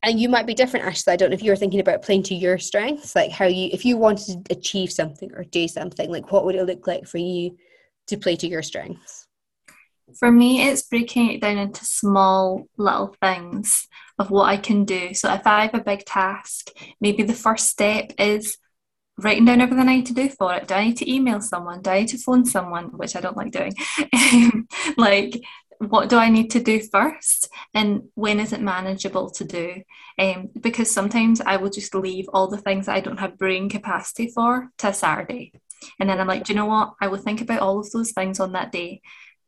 and 0.02 0.20
you 0.20 0.28
might 0.28 0.46
be 0.46 0.54
different, 0.54 0.86
Ashley. 0.86 1.12
I 1.12 1.16
don't 1.16 1.30
know 1.30 1.34
if 1.34 1.42
you 1.42 1.50
were 1.50 1.56
thinking 1.56 1.80
about 1.80 2.02
playing 2.02 2.24
to 2.24 2.34
your 2.34 2.58
strengths, 2.58 3.16
like 3.16 3.30
how 3.30 3.46
you, 3.46 3.70
if 3.72 3.84
you 3.84 3.96
wanted 3.96 4.46
to 4.46 4.54
achieve 4.54 4.92
something 4.92 5.32
or 5.34 5.44
do 5.44 5.66
something, 5.66 6.10
like 6.10 6.30
what 6.30 6.44
would 6.44 6.54
it 6.54 6.64
look 6.64 6.86
like 6.86 7.06
for 7.06 7.18
you 7.18 7.56
to 8.06 8.16
play 8.16 8.36
to 8.36 8.46
your 8.46 8.62
strengths? 8.62 9.26
For 10.18 10.30
me, 10.30 10.68
it's 10.68 10.82
breaking 10.82 11.32
it 11.32 11.40
down 11.40 11.58
into 11.58 11.84
small 11.84 12.68
little 12.76 13.16
things 13.20 13.88
of 14.18 14.30
what 14.30 14.48
I 14.48 14.56
can 14.56 14.84
do. 14.84 15.12
So 15.14 15.32
if 15.32 15.46
I 15.46 15.62
have 15.62 15.74
a 15.74 15.80
big 15.80 16.04
task, 16.04 16.70
maybe 17.00 17.24
the 17.24 17.34
first 17.34 17.66
step 17.66 18.12
is 18.18 18.56
writing 19.18 19.44
down 19.44 19.60
everything 19.60 19.88
I 19.88 19.96
need 19.96 20.06
to 20.06 20.14
do 20.14 20.28
for 20.28 20.54
it. 20.54 20.68
Do 20.68 20.74
I 20.74 20.84
need 20.84 20.98
to 20.98 21.10
email 21.10 21.40
someone? 21.40 21.82
Do 21.82 21.90
I 21.90 22.00
need 22.00 22.08
to 22.08 22.18
phone 22.18 22.44
someone? 22.44 22.86
Which 22.96 23.16
I 23.16 23.20
don't 23.20 23.36
like 23.36 23.52
doing. 23.52 23.74
like, 24.96 25.40
what 25.78 26.08
do 26.08 26.16
I 26.16 26.28
need 26.28 26.50
to 26.52 26.62
do 26.62 26.80
first? 26.80 27.48
And 27.74 28.04
when 28.14 28.40
is 28.40 28.52
it 28.52 28.60
manageable 28.60 29.30
to 29.30 29.44
do? 29.44 29.82
Um, 30.18 30.50
because 30.58 30.90
sometimes 30.90 31.40
I 31.40 31.56
will 31.56 31.70
just 31.70 31.94
leave 31.94 32.26
all 32.32 32.48
the 32.48 32.58
things 32.58 32.86
that 32.86 32.96
I 32.96 33.00
don't 33.00 33.20
have 33.20 33.38
brain 33.38 33.68
capacity 33.68 34.28
for 34.28 34.70
to 34.78 34.92
Saturday. 34.92 35.52
And 36.00 36.08
then 36.08 36.20
I'm 36.20 36.26
like, 36.26 36.44
do 36.44 36.52
you 36.52 36.58
know 36.58 36.66
what? 36.66 36.94
I 37.00 37.08
will 37.08 37.18
think 37.18 37.40
about 37.40 37.60
all 37.60 37.78
of 37.78 37.90
those 37.90 38.12
things 38.12 38.40
on 38.40 38.52
that 38.52 38.72
day 38.72 39.02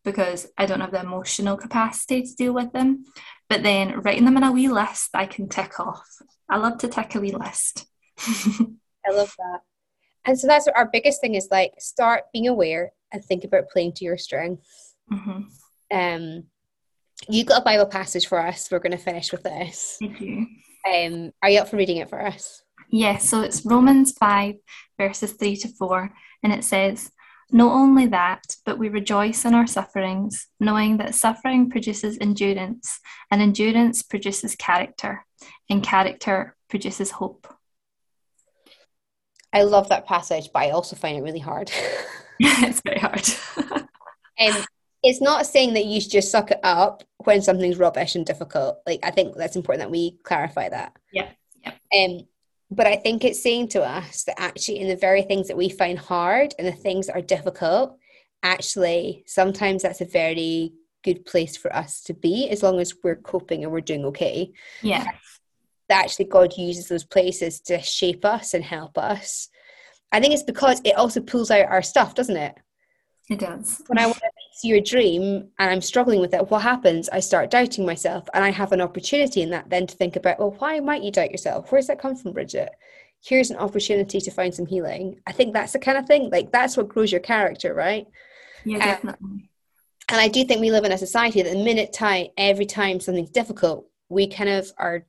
because 0.04 0.46
I 0.56 0.66
don't 0.66 0.80
have 0.80 0.92
the 0.92 1.00
emotional 1.00 1.56
capacity 1.56 2.22
to 2.22 2.34
deal 2.36 2.52
with 2.52 2.72
them. 2.72 3.04
But 3.48 3.62
then 3.62 4.00
writing 4.00 4.24
them 4.24 4.36
in 4.36 4.42
a 4.42 4.52
wee 4.52 4.68
list, 4.68 5.10
I 5.14 5.26
can 5.26 5.48
tick 5.48 5.80
off. 5.80 6.06
I 6.48 6.58
love 6.58 6.78
to 6.78 6.88
tick 6.88 7.14
a 7.14 7.20
wee 7.20 7.32
list. 7.32 7.86
I 9.08 9.12
love 9.12 9.34
that. 9.38 9.60
And 10.24 10.38
so 10.38 10.46
that's 10.46 10.66
what 10.66 10.76
our 10.76 10.88
biggest 10.92 11.20
thing 11.20 11.34
is 11.34 11.48
like 11.50 11.72
start 11.78 12.24
being 12.32 12.48
aware 12.48 12.92
and 13.12 13.24
think 13.24 13.44
about 13.44 13.70
playing 13.70 13.92
to 13.94 14.04
your 14.04 14.18
strengths. 14.18 14.94
Mm-hmm. 15.10 15.42
Um, 15.90 16.44
you 17.28 17.44
got 17.44 17.62
a 17.62 17.64
Bible 17.64 17.86
passage 17.86 18.26
for 18.26 18.38
us. 18.38 18.70
We're 18.70 18.78
going 18.78 18.92
to 18.92 18.98
finish 18.98 19.32
with 19.32 19.42
this. 19.42 19.96
Thank 19.98 20.20
you. 20.20 20.46
Um, 20.92 21.32
are 21.42 21.50
you 21.50 21.60
up 21.60 21.68
for 21.68 21.76
reading 21.76 21.96
it 21.96 22.08
for 22.08 22.24
us? 22.24 22.62
Yes. 22.90 22.90
Yeah, 22.90 23.18
so 23.18 23.40
it's 23.42 23.66
Romans 23.66 24.12
5, 24.12 24.54
verses 24.98 25.32
3 25.32 25.56
to 25.56 25.68
4. 25.68 26.10
And 26.42 26.52
it 26.52 26.64
says, 26.64 27.10
Not 27.50 27.72
only 27.72 28.06
that, 28.06 28.56
but 28.64 28.78
we 28.78 28.88
rejoice 28.88 29.44
in 29.44 29.54
our 29.54 29.66
sufferings, 29.66 30.46
knowing 30.60 30.98
that 30.98 31.14
suffering 31.14 31.70
produces 31.70 32.18
endurance, 32.20 33.00
and 33.30 33.42
endurance 33.42 34.02
produces 34.02 34.54
character, 34.54 35.26
and 35.68 35.82
character 35.82 36.56
produces 36.68 37.10
hope. 37.10 37.52
I 39.52 39.62
love 39.62 39.88
that 39.88 40.06
passage, 40.06 40.50
but 40.52 40.62
I 40.62 40.70
also 40.70 40.96
find 40.96 41.16
it 41.16 41.22
really 41.22 41.38
hard. 41.38 41.70
it's 42.40 42.80
very 42.82 43.00
hard. 43.00 43.28
um, 44.40 44.64
it's 45.02 45.20
not 45.20 45.46
saying 45.46 45.74
that 45.74 45.86
you 45.86 46.00
should 46.00 46.12
just 46.12 46.30
suck 46.30 46.50
it 46.50 46.60
up 46.62 47.02
when 47.18 47.42
something's 47.42 47.78
rubbish 47.78 48.14
and 48.14 48.24
difficult. 48.24 48.78
Like 48.86 49.00
I 49.02 49.10
think 49.10 49.36
that's 49.36 49.56
important 49.56 49.80
that 49.80 49.90
we 49.90 50.18
clarify 50.22 50.68
that. 50.68 50.92
Yeah. 51.12 51.30
Yeah. 51.64 51.72
Um, 51.92 52.20
but 52.70 52.86
I 52.86 52.96
think 52.96 53.24
it's 53.24 53.42
saying 53.42 53.68
to 53.68 53.82
us 53.82 54.24
that 54.24 54.40
actually 54.40 54.78
in 54.80 54.88
the 54.88 54.96
very 54.96 55.22
things 55.22 55.48
that 55.48 55.56
we 55.56 55.68
find 55.68 55.98
hard 55.98 56.54
and 56.58 56.66
the 56.66 56.72
things 56.72 57.06
that 57.06 57.16
are 57.16 57.22
difficult, 57.22 57.96
actually 58.42 59.24
sometimes 59.26 59.82
that's 59.82 60.00
a 60.00 60.04
very 60.04 60.72
good 61.02 61.24
place 61.24 61.56
for 61.56 61.74
us 61.74 62.02
to 62.02 62.14
be 62.14 62.48
as 62.50 62.62
long 62.62 62.78
as 62.78 62.92
we're 63.02 63.16
coping 63.16 63.64
and 63.64 63.72
we're 63.72 63.80
doing 63.80 64.04
okay. 64.04 64.52
Yeah 64.82 65.06
that 65.88 66.04
actually 66.04 66.26
God 66.26 66.52
uses 66.56 66.88
those 66.88 67.04
places 67.04 67.60
to 67.62 67.80
shape 67.80 68.24
us 68.24 68.54
and 68.54 68.64
help 68.64 68.98
us. 68.98 69.48
I 70.12 70.20
think 70.20 70.32
it's 70.34 70.42
because 70.42 70.80
it 70.84 70.96
also 70.96 71.20
pulls 71.20 71.50
out 71.50 71.66
our 71.66 71.82
stuff, 71.82 72.14
doesn't 72.14 72.36
it? 72.36 72.54
It 73.30 73.40
does. 73.40 73.82
When 73.88 73.98
I 73.98 74.06
want 74.06 74.16
to 74.16 74.30
pursue 74.52 74.76
a 74.76 74.80
dream 74.80 75.48
and 75.58 75.70
I'm 75.70 75.82
struggling 75.82 76.20
with 76.20 76.32
it, 76.32 76.50
what 76.50 76.62
happens? 76.62 77.10
I 77.10 77.20
start 77.20 77.50
doubting 77.50 77.84
myself, 77.84 78.26
and 78.32 78.42
I 78.42 78.50
have 78.50 78.72
an 78.72 78.80
opportunity 78.80 79.42
in 79.42 79.50
that 79.50 79.68
then 79.68 79.86
to 79.86 79.96
think 79.96 80.16
about, 80.16 80.38
well, 80.38 80.56
why 80.58 80.80
might 80.80 81.02
you 81.02 81.10
doubt 81.12 81.30
yourself? 81.30 81.70
Where's 81.70 81.88
that 81.88 82.00
come 82.00 82.16
from, 82.16 82.32
Bridget? 82.32 82.70
Here's 83.22 83.50
an 83.50 83.58
opportunity 83.58 84.20
to 84.20 84.30
find 84.30 84.54
some 84.54 84.64
healing. 84.64 85.20
I 85.26 85.32
think 85.32 85.52
that's 85.52 85.72
the 85.72 85.78
kind 85.78 85.98
of 85.98 86.06
thing, 86.06 86.30
like, 86.30 86.52
that's 86.52 86.76
what 86.76 86.88
grows 86.88 87.12
your 87.12 87.20
character, 87.20 87.74
right? 87.74 88.06
Yeah, 88.64 88.76
Um, 88.76 88.80
definitely. 88.80 89.50
and 90.08 90.20
I 90.20 90.28
do 90.28 90.44
think 90.44 90.60
we 90.60 90.70
live 90.70 90.84
in 90.84 90.92
a 90.92 90.98
society 90.98 91.42
that 91.42 91.52
the 91.52 91.64
minute 91.64 91.92
time, 91.92 92.28
every 92.38 92.64
time 92.66 93.00
something's 93.00 93.30
difficult, 93.30 93.86
we 94.08 94.26
kind 94.26 94.48
of 94.48 94.72
are 94.78 95.04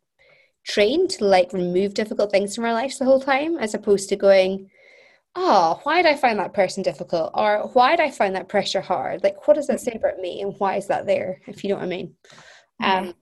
trained 0.64 1.10
to 1.12 1.26
like 1.26 1.54
remove 1.54 1.94
difficult 1.94 2.32
things 2.32 2.56
from 2.56 2.66
our 2.66 2.74
lives 2.74 3.00
the 3.00 3.06
whole 3.06 3.22
time, 3.22 3.58
as 3.58 3.74
opposed 3.74 4.10
to 4.10 4.16
going, 4.16 4.70
oh, 5.36 5.80
why 5.84 6.02
did 6.02 6.12
I 6.12 6.16
find 6.16 6.40
that 6.40 6.54
person 6.54 6.84
difficult? 6.84 7.32
Or 7.34 7.70
why 7.74 7.96
did 7.96 8.04
I 8.04 8.12
find 8.12 8.36
that 8.36 8.50
pressure 8.50 8.82
hard? 8.82 9.24
Like, 9.24 9.48
what 9.48 9.56
does 9.56 9.68
that 9.68 9.80
say 9.80 9.94
about 9.94 10.20
me? 10.20 10.42
And 10.42 10.56
why 10.58 10.76
is 10.76 10.88
that 10.88 11.06
there? 11.06 11.42
If 11.48 11.64
you 11.64 11.70
know 11.70 11.76
what 11.76 11.86
I 11.86 11.88
mean. 11.88 12.16
Um, 12.82 13.14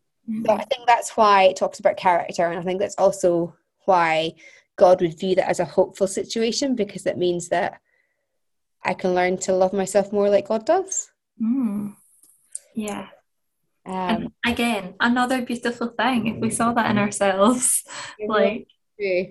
so 0.45 0.53
I 0.53 0.63
think 0.65 0.85
that's 0.85 1.15
why 1.15 1.43
it 1.43 1.55
talks 1.55 1.79
about 1.79 1.97
character. 1.97 2.45
And 2.45 2.59
I 2.59 2.63
think 2.63 2.79
that's 2.79 2.97
also 2.97 3.55
why 3.85 4.33
God 4.75 5.01
would 5.01 5.19
view 5.19 5.35
that 5.35 5.49
as 5.49 5.59
a 5.59 5.65
hopeful 5.65 6.07
situation 6.07 6.75
because 6.75 7.05
it 7.05 7.17
means 7.17 7.49
that 7.49 7.79
I 8.83 8.93
can 8.93 9.15
learn 9.15 9.37
to 9.39 9.53
love 9.53 9.73
myself 9.73 10.11
more 10.11 10.29
like 10.29 10.47
God 10.47 10.65
does. 10.65 11.09
Mm. 11.41 11.95
Yeah. 12.75 13.07
Um, 13.87 13.95
And 13.95 14.29
again, 14.45 14.95
another 14.99 15.41
beautiful 15.41 15.87
thing. 15.89 16.27
If 16.27 16.37
we 16.41 16.49
saw 16.49 16.73
that 16.73 16.91
in 16.91 16.97
ourselves, 16.97 17.83
like 18.27 18.67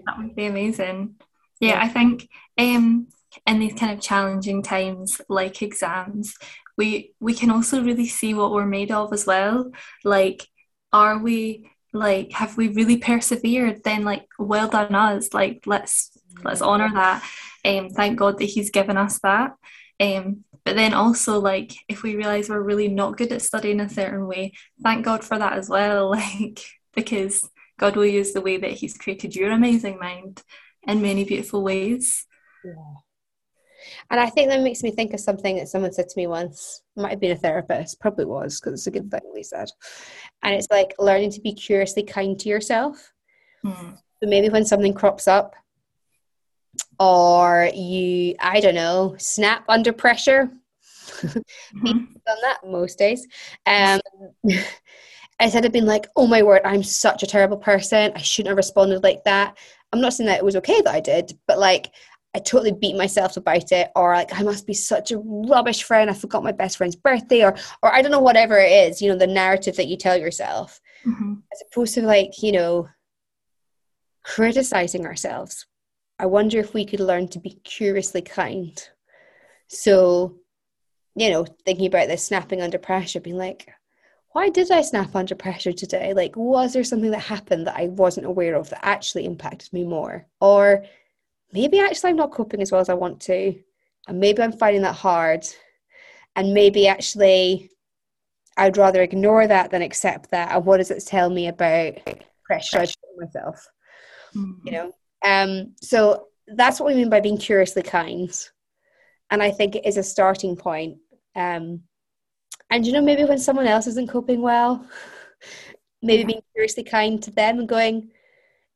that 0.07 0.19
would 0.19 0.35
be 0.35 0.47
amazing. 0.47 1.17
Yeah, 1.61 1.75
Yeah. 1.75 1.83
I 1.85 1.89
think 1.89 2.29
um 2.59 3.09
in 3.47 3.59
these 3.61 3.75
kind 3.75 3.93
of 3.93 4.01
challenging 4.01 4.63
times 4.63 5.21
like 5.29 5.63
exams, 5.63 6.35
we 6.77 7.15
we 7.21 7.35
can 7.35 7.51
also 7.51 7.83
really 7.83 8.07
see 8.07 8.35
what 8.35 8.53
we're 8.53 8.67
made 8.67 8.91
of 8.93 9.13
as 9.13 9.27
well. 9.27 9.71
Like, 10.05 10.47
are 10.93 11.19
we 11.19 11.71
like 11.93 12.33
have 12.33 12.57
we 12.57 12.69
really 12.69 12.99
persevered? 12.99 13.83
Then 13.85 14.05
like 14.05 14.27
well 14.39 14.69
done 14.69 14.95
us. 14.95 15.35
Like 15.35 15.63
let's 15.67 16.17
let's 16.45 16.63
honor 16.63 16.91
that. 16.95 17.23
Um 17.65 17.91
thank 17.91 18.19
God 18.19 18.39
that 18.39 18.45
He's 18.45 18.71
given 18.71 18.97
us 18.97 19.19
that. 19.23 19.53
Um 20.01 20.45
but 20.67 20.75
then 20.75 20.93
also 20.95 21.39
like 21.39 21.73
if 21.89 22.03
we 22.03 22.17
realize 22.17 22.49
we're 22.49 22.61
really 22.61 22.89
not 22.89 23.17
good 23.17 23.31
at 23.31 23.41
studying 23.41 23.79
a 23.79 23.89
certain 23.89 24.27
way, 24.27 24.53
thank 24.83 25.05
God 25.05 25.23
for 25.23 25.39
that 25.39 25.55
as 25.55 25.71
well. 25.71 26.11
Like 26.17 26.61
because 26.93 27.49
God 27.79 27.95
will 27.95 28.07
use 28.07 28.33
the 28.33 28.41
way 28.41 28.57
that 28.57 28.73
He's 28.73 28.99
created 28.99 29.37
your 29.37 29.53
amazing 29.53 29.99
mind 29.99 30.43
in 30.83 31.01
many 31.01 31.23
beautiful 31.23 31.63
ways. 31.63 32.27
Yeah. 32.65 32.73
And 34.11 34.19
I 34.19 34.29
think 34.29 34.49
that 34.49 34.63
makes 34.63 34.83
me 34.83 34.91
think 34.91 35.13
of 35.13 35.21
something 35.21 35.57
that 35.57 35.69
someone 35.69 35.93
said 35.93 36.09
to 36.09 36.19
me 36.19 36.27
once. 36.27 36.83
Might 36.97 37.11
have 37.11 37.21
been 37.21 37.37
a 37.37 37.37
therapist, 37.37 38.01
probably 38.01 38.25
was, 38.25 38.59
because 38.59 38.73
it's 38.73 38.87
a 38.89 38.91
good 38.91 39.09
thing 39.09 39.21
they 39.35 39.45
said. 39.45 39.71
And 40.43 40.55
it's 40.55 40.69
like 40.71 40.95
learning 40.99 41.31
to 41.33 41.41
be 41.41 41.55
curiously 41.55 42.03
kind 42.03 42.37
to 42.41 42.49
yourself. 42.49 43.13
Hmm. 43.63 43.91
So 44.21 44.29
maybe 44.29 44.49
when 44.49 44.65
something 44.65 44.95
crops 44.95 45.29
up, 45.29 45.55
or 46.99 47.71
you, 47.75 48.35
I 48.41 48.61
don't 48.61 48.75
know, 48.75 49.15
snap 49.19 49.65
under 49.69 49.93
pressure. 49.93 50.51
Mhm. 51.75 52.09
done 52.27 52.39
that 52.43 52.59
most 52.67 52.99
days. 52.99 53.27
Um, 53.67 54.01
instead 55.39 55.65
of 55.65 55.73
being 55.73 55.87
like, 55.87 56.09
oh 56.17 56.27
my 56.27 56.43
word, 56.43 56.63
I'm 56.65 56.83
such 56.83 57.23
a 57.23 57.27
terrible 57.27 57.57
person. 57.57 58.13
I 58.17 58.23
shouldn't 58.23 58.49
have 58.49 58.57
responded 58.57 59.03
like 59.05 59.23
that. 59.25 59.57
I'm 59.93 60.01
not 60.01 60.13
saying 60.15 60.27
that 60.27 60.39
it 60.39 60.45
was 60.45 60.57
okay 60.57 60.81
that 60.81 60.95
I 60.95 61.01
did, 61.01 61.39
but 61.47 61.59
like, 61.59 61.93
I 62.35 62.39
totally 62.41 62.73
beat 62.73 62.97
myself 62.97 63.37
about 63.39 63.73
it, 63.73 63.91
or 63.97 64.13
like, 64.13 64.39
I 64.39 64.43
must 64.43 64.67
be 64.67 64.75
such 64.75 65.11
a 65.11 65.19
rubbish 65.19 65.85
friend. 65.85 66.11
I 66.11 66.13
forgot 66.13 66.43
my 66.43 66.53
best 66.53 66.77
friend's 66.77 66.97
birthday, 66.97 67.43
or, 67.45 67.57
or 67.83 67.95
I 67.95 68.03
don't 68.03 68.11
know, 68.11 68.21
whatever 68.21 68.59
it 68.59 68.71
is, 68.91 69.01
you 69.01 69.09
know, 69.09 69.17
the 69.17 69.27
narrative 69.27 69.77
that 69.77 69.87
you 69.87 69.97
tell 69.97 70.19
yourself, 70.19 70.81
Mhm. 71.07 71.41
as 71.53 71.63
opposed 71.71 71.95
to 71.95 72.03
like, 72.03 72.43
you 72.43 72.53
know, 72.53 72.89
criticizing 74.23 75.07
ourselves. 75.07 75.67
I 76.19 76.27
wonder 76.27 76.59
if 76.59 76.73
we 76.73 76.87
could 76.87 77.01
learn 77.01 77.29
to 77.29 77.39
be 77.39 77.61
curiously 77.65 78.23
kind. 78.23 78.83
So, 79.69 80.37
you 81.15 81.31
know, 81.31 81.45
thinking 81.65 81.87
about 81.87 82.09
this 82.09 82.25
snapping 82.25 82.63
under 82.63 82.79
pressure, 82.79 83.21
being 83.21 83.37
like, 83.37 83.69
why 84.33 84.49
did 84.49 84.71
I 84.71 84.83
snap 84.83 85.15
under 85.15 85.35
pressure 85.35 85.73
today? 85.73 86.15
Like, 86.15 86.37
was 86.37 86.73
there 86.73 86.85
something 86.85 87.11
that 87.11 87.21
happened 87.21 87.67
that 87.67 87.77
I 87.77 87.89
wasn't 87.89 88.27
aware 88.27 88.55
of 88.55 88.71
that 88.71 88.85
actually 88.85 89.25
impacted 89.25 89.73
me 89.73 89.85
more? 89.85 90.27
Or 90.41 90.85
maybe 91.53 91.81
actually 91.81 92.11
I'm 92.11 92.17
not 92.17 92.33
coping 92.33 92.61
as 92.61 92.73
well 92.73 92.81
as 92.81 92.89
I 92.89 92.95
want 92.95 93.21
to, 93.23 93.55
and 94.09 94.21
maybe 94.21 94.43
I'm 94.43 94.53
finding 94.53 94.83
that 94.83 94.95
hard, 94.95 95.47
and 96.35 96.53
maybe 96.55 96.87
actually 96.87 97.71
I'd 98.59 98.77
rather 98.77 99.03
ignore 99.03 99.47
that 99.47 99.71
than 99.71 99.83
accept 99.83 100.31
that. 100.31 100.53
And 100.53 100.65
what 100.65 100.79
does 100.79 100.91
it 100.91 101.05
tell 101.07 101.29
me 101.29 101.49
about 101.49 101.95
pressure 102.45 102.79
I 102.79 102.87
put 102.87 102.97
myself? 103.19 103.67
Mhm. 104.35 104.61
you 104.65 104.73
know 104.73 104.93
um 105.27 105.75
so 105.83 106.29
that's 106.49 106.81
what 106.81 106.89
we 106.89 106.95
mean 106.95 107.11
by 107.11 107.21
being 107.21 107.39
curiously 107.39 107.83
kind 107.83 108.31
and 109.31 109.43
i 109.43 109.51
think 109.51 109.75
it 109.77 109.87
is 109.87 109.97
a 109.99 110.03
starting 110.03 110.57
point. 110.57 110.99
Um 111.37 111.83
and 112.71 112.87
you 112.87 112.93
know 112.93 113.03
maybe 113.03 113.25
when 113.25 113.39
someone 113.39 113.67
else 113.67 113.87
isn't 113.89 114.11
coping 114.11 114.43
well 114.43 114.87
maybe 116.03 116.23
Yeah. 116.23 116.27
being 116.27 116.43
curiously 116.55 116.85
kind 116.85 117.23
to 117.23 117.31
them 117.33 117.59
and 117.61 117.69
going 117.69 118.01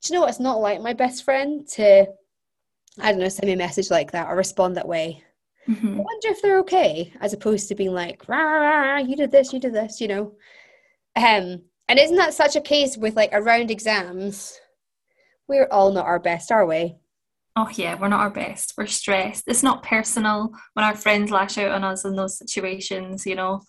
do 0.02 0.14
you 0.14 0.14
know 0.14 0.22
what? 0.22 0.30
It's 0.30 0.40
not 0.40 0.60
like 0.60 0.80
my 0.82 0.94
best 0.94 1.24
friend 1.24 1.68
to 1.70 2.06
i 3.00 3.10
don't 3.12 3.20
know 3.20 3.28
send 3.28 3.46
me 3.46 3.54
a 3.54 3.56
message 3.56 3.90
like 3.90 4.12
that 4.12 4.28
or 4.28 4.36
respond 4.36 4.76
that 4.76 4.88
way. 4.88 5.22
I 5.66 5.72
Mhm. 5.72 5.96
wonder 6.02 6.28
if 6.28 6.42
they're 6.42 6.60
okay 6.60 7.12
as 7.20 7.32
opposed 7.34 7.68
to 7.68 7.76
being 7.76 7.92
like 7.94 8.28
rah, 8.28 8.38
rah, 8.42 8.80
rah, 8.94 8.98
you 8.98 9.16
did 9.16 9.30
this 9.32 9.52
you 9.52 9.60
did 9.60 9.74
this 9.74 10.00
you 10.00 10.08
know? 10.08 10.34
Um 11.16 11.62
and 11.88 11.98
isn't 11.98 12.16
that 12.16 12.34
such 12.34 12.56
a 12.56 12.60
case 12.60 12.96
with 12.96 13.16
like 13.16 13.30
around 13.32 13.70
exams 13.70 14.58
we're 15.50 15.68
all 15.70 15.92
not 15.92 16.06
our 16.06 16.18
best 16.18 16.50
are 16.50 16.64
we 16.64 16.94
Oh 17.56 17.68
yeah, 17.74 17.96
we're 17.98 18.08
not 18.08 18.20
our 18.20 18.30
best. 18.30 18.74
We're 18.78 18.86
stressed. 18.86 19.44
It's 19.48 19.62
not 19.62 19.82
personal 19.82 20.54
when 20.74 20.84
our 20.84 20.94
friends 20.94 21.32
lash 21.32 21.58
out 21.58 21.72
on 21.72 21.82
us 21.82 22.04
in 22.04 22.14
those 22.14 22.38
situations, 22.38 23.26
you 23.26 23.34
know, 23.34 23.60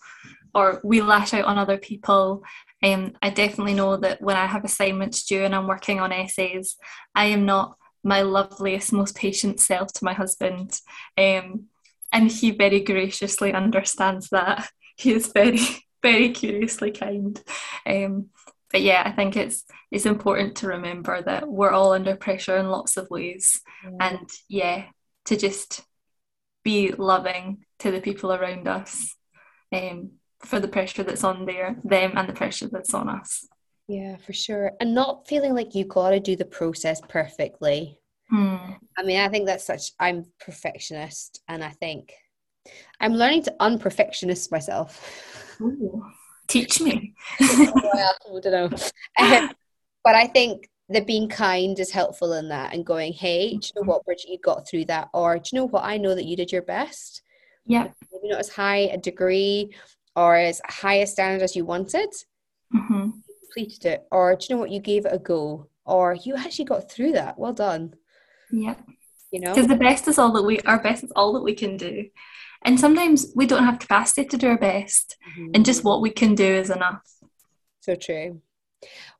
or 0.54 0.80
we 0.84 1.02
lash 1.02 1.34
out 1.34 1.46
on 1.46 1.58
other 1.58 1.78
people. 1.78 2.44
Um, 2.82 3.14
I 3.20 3.30
definitely 3.30 3.74
know 3.74 3.96
that 3.96 4.22
when 4.22 4.36
I 4.36 4.46
have 4.46 4.64
assignments 4.64 5.24
due 5.24 5.42
and 5.44 5.54
I'm 5.54 5.66
working 5.66 5.98
on 5.98 6.12
essays, 6.12 6.76
I 7.14 7.26
am 7.26 7.44
not 7.44 7.76
my 8.04 8.22
loveliest, 8.22 8.92
most 8.92 9.16
patient 9.16 9.58
self 9.60 9.92
to 9.94 10.04
my 10.04 10.12
husband. 10.14 10.78
Um, 11.18 11.64
and 12.12 12.30
he 12.30 12.52
very 12.52 12.80
graciously 12.80 13.52
understands 13.52 14.28
that. 14.30 14.70
He 14.96 15.12
is 15.12 15.28
very, 15.28 15.58
very 16.02 16.30
curiously 16.30 16.92
kind. 16.92 17.42
Um, 17.86 18.28
but 18.72 18.82
yeah, 18.82 19.02
I 19.04 19.12
think 19.12 19.36
it's 19.36 19.64
it's 19.90 20.06
important 20.06 20.56
to 20.56 20.68
remember 20.68 21.22
that 21.22 21.48
we're 21.48 21.70
all 21.70 21.92
under 21.92 22.16
pressure 22.16 22.56
in 22.56 22.68
lots 22.68 22.96
of 22.96 23.10
ways 23.10 23.60
and 24.00 24.28
yeah 24.48 24.84
to 25.26 25.36
just 25.36 25.82
be 26.64 26.92
loving 26.92 27.64
to 27.80 27.90
the 27.90 28.00
people 28.00 28.32
around 28.32 28.66
us 28.66 29.16
um, 29.72 30.12
for 30.40 30.58
the 30.58 30.68
pressure 30.68 31.02
that's 31.02 31.24
on 31.24 31.44
there 31.44 31.76
them 31.84 32.12
and 32.16 32.28
the 32.28 32.32
pressure 32.32 32.68
that's 32.68 32.94
on 32.94 33.08
us 33.08 33.46
Yeah, 33.88 34.16
for 34.16 34.32
sure. 34.32 34.72
And 34.80 34.94
not 34.94 35.28
feeling 35.28 35.54
like 35.54 35.74
you 35.74 35.84
got 35.84 36.10
to 36.10 36.20
do 36.20 36.36
the 36.36 36.44
process 36.44 37.00
perfectly. 37.08 37.98
Hmm. 38.30 38.56
I 38.96 39.02
mean, 39.02 39.20
I 39.20 39.28
think 39.28 39.46
that's 39.46 39.64
such, 39.64 39.92
I'm 39.98 40.24
perfectionist 40.40 41.42
and 41.48 41.62
I 41.62 41.70
think 41.70 42.14
I'm 43.00 43.14
learning 43.14 43.42
to 43.44 43.54
unperfectionist 43.60 44.50
myself. 44.50 45.58
Ooh. 45.60 46.04
Teach 46.48 46.80
me 46.80 47.14
I 47.40 48.12
don't 48.24 48.44
know. 48.44 48.70
Um, 49.18 49.50
but 50.04 50.14
I 50.14 50.26
think 50.26 50.68
that 50.88 51.06
being 51.06 51.28
kind 51.28 51.78
is 51.78 51.90
helpful 51.90 52.32
in 52.34 52.48
that 52.48 52.74
and 52.74 52.84
going, 52.84 53.12
hey, 53.12 53.50
do 53.50 53.54
you 53.54 53.72
know 53.76 53.86
what, 53.86 54.04
Bridget, 54.04 54.28
you 54.30 54.38
got 54.38 54.66
through 54.68 54.86
that? 54.86 55.08
Or 55.14 55.38
do 55.38 55.42
you 55.52 55.58
know 55.58 55.68
what, 55.68 55.84
I 55.84 55.96
know 55.96 56.14
that 56.14 56.24
you 56.24 56.36
did 56.36 56.50
your 56.52 56.62
best. 56.62 57.22
yeah 57.66 57.88
Maybe 58.12 58.28
not 58.28 58.40
as 58.40 58.48
high 58.48 58.88
a 58.92 58.98
degree 58.98 59.74
or 60.16 60.36
as 60.36 60.60
high 60.68 60.96
a 60.96 61.06
standard 61.06 61.42
as 61.42 61.56
you 61.56 61.64
wanted, 61.64 62.10
hmm 62.70 63.10
completed 63.54 63.84
it. 63.86 64.06
Or 64.10 64.34
do 64.34 64.46
you 64.48 64.54
know 64.54 64.60
what, 64.60 64.70
you 64.70 64.80
gave 64.80 65.06
it 65.06 65.12
a 65.14 65.18
go. 65.18 65.68
Or 65.84 66.14
you 66.14 66.36
actually 66.36 66.64
got 66.66 66.90
through 66.90 67.12
that. 67.12 67.38
Well 67.38 67.52
done. 67.52 67.94
yeah 68.50 68.74
You 69.30 69.40
know? 69.40 69.54
because 69.54 69.68
the 69.68 69.76
best 69.76 70.08
is 70.08 70.18
all 70.18 70.32
that 70.32 70.42
we 70.42 70.58
our 70.60 70.78
best 70.78 71.04
is 71.04 71.12
all 71.12 71.32
that 71.34 71.42
we 71.42 71.54
can 71.54 71.76
do 71.76 72.06
and 72.64 72.78
sometimes 72.78 73.32
we 73.34 73.46
don't 73.46 73.64
have 73.64 73.78
capacity 73.78 74.24
to 74.26 74.36
do 74.36 74.48
our 74.48 74.58
best 74.58 75.16
and 75.54 75.64
just 75.64 75.84
what 75.84 76.00
we 76.00 76.10
can 76.10 76.34
do 76.34 76.44
is 76.44 76.70
enough 76.70 77.02
So 77.80 77.94
true. 77.94 78.40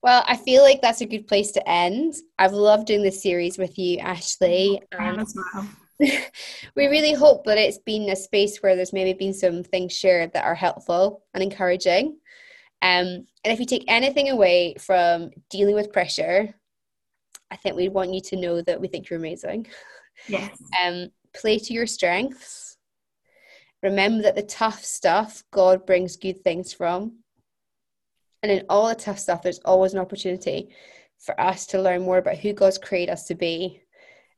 Well, 0.02 0.24
I 0.26 0.36
feel 0.36 0.62
like 0.62 0.82
that's 0.82 1.00
a 1.00 1.06
good 1.06 1.28
place 1.28 1.52
to 1.52 1.68
end. 1.68 2.14
I've 2.38 2.52
loved 2.52 2.86
doing 2.86 3.02
this 3.02 3.22
series 3.22 3.58
with 3.58 3.78
you, 3.78 3.98
Ashley. 3.98 4.80
I 4.98 5.08
Um, 5.08 5.18
as 5.20 5.34
well 5.36 5.68
we 6.76 6.86
really 6.86 7.14
hope 7.14 7.44
that 7.44 7.58
it's 7.58 7.78
been 7.78 8.10
a 8.10 8.16
space 8.16 8.58
where 8.58 8.74
there's 8.74 8.92
maybe 8.92 9.12
been 9.12 9.34
some 9.34 9.62
things 9.62 9.92
shared 9.92 10.32
that 10.32 10.44
are 10.44 10.54
helpful 10.54 11.24
and 11.34 11.42
encouraging. 11.42 12.16
Um, 12.80 13.26
and 13.44 13.52
if 13.52 13.60
you 13.60 13.66
take 13.66 13.84
anything 13.86 14.30
away 14.30 14.74
from 14.80 15.30
dealing 15.50 15.74
with 15.74 15.92
pressure, 15.92 16.54
I 17.50 17.56
think 17.56 17.76
we 17.76 17.88
want 17.88 18.12
you 18.12 18.20
to 18.22 18.36
know 18.36 18.62
that 18.62 18.80
we 18.80 18.88
think 18.88 19.08
you're 19.08 19.18
amazing. 19.18 19.68
yes 20.28 20.50
Um, 20.84 21.10
play 21.34 21.58
to 21.58 21.72
your 21.72 21.86
strengths. 21.86 22.71
Remember 23.82 24.22
that 24.22 24.36
the 24.36 24.42
tough 24.42 24.84
stuff, 24.84 25.42
God 25.50 25.86
brings 25.86 26.16
good 26.16 26.44
things 26.44 26.72
from. 26.72 27.18
And 28.42 28.50
in 28.50 28.64
all 28.68 28.88
the 28.88 28.94
tough 28.94 29.18
stuff, 29.18 29.42
there's 29.42 29.60
always 29.64 29.92
an 29.92 30.00
opportunity 30.00 30.70
for 31.18 31.40
us 31.40 31.66
to 31.68 31.80
learn 31.80 32.02
more 32.02 32.18
about 32.18 32.38
who 32.38 32.52
God's 32.52 32.78
created 32.78 33.12
us 33.12 33.24
to 33.26 33.34
be. 33.34 33.80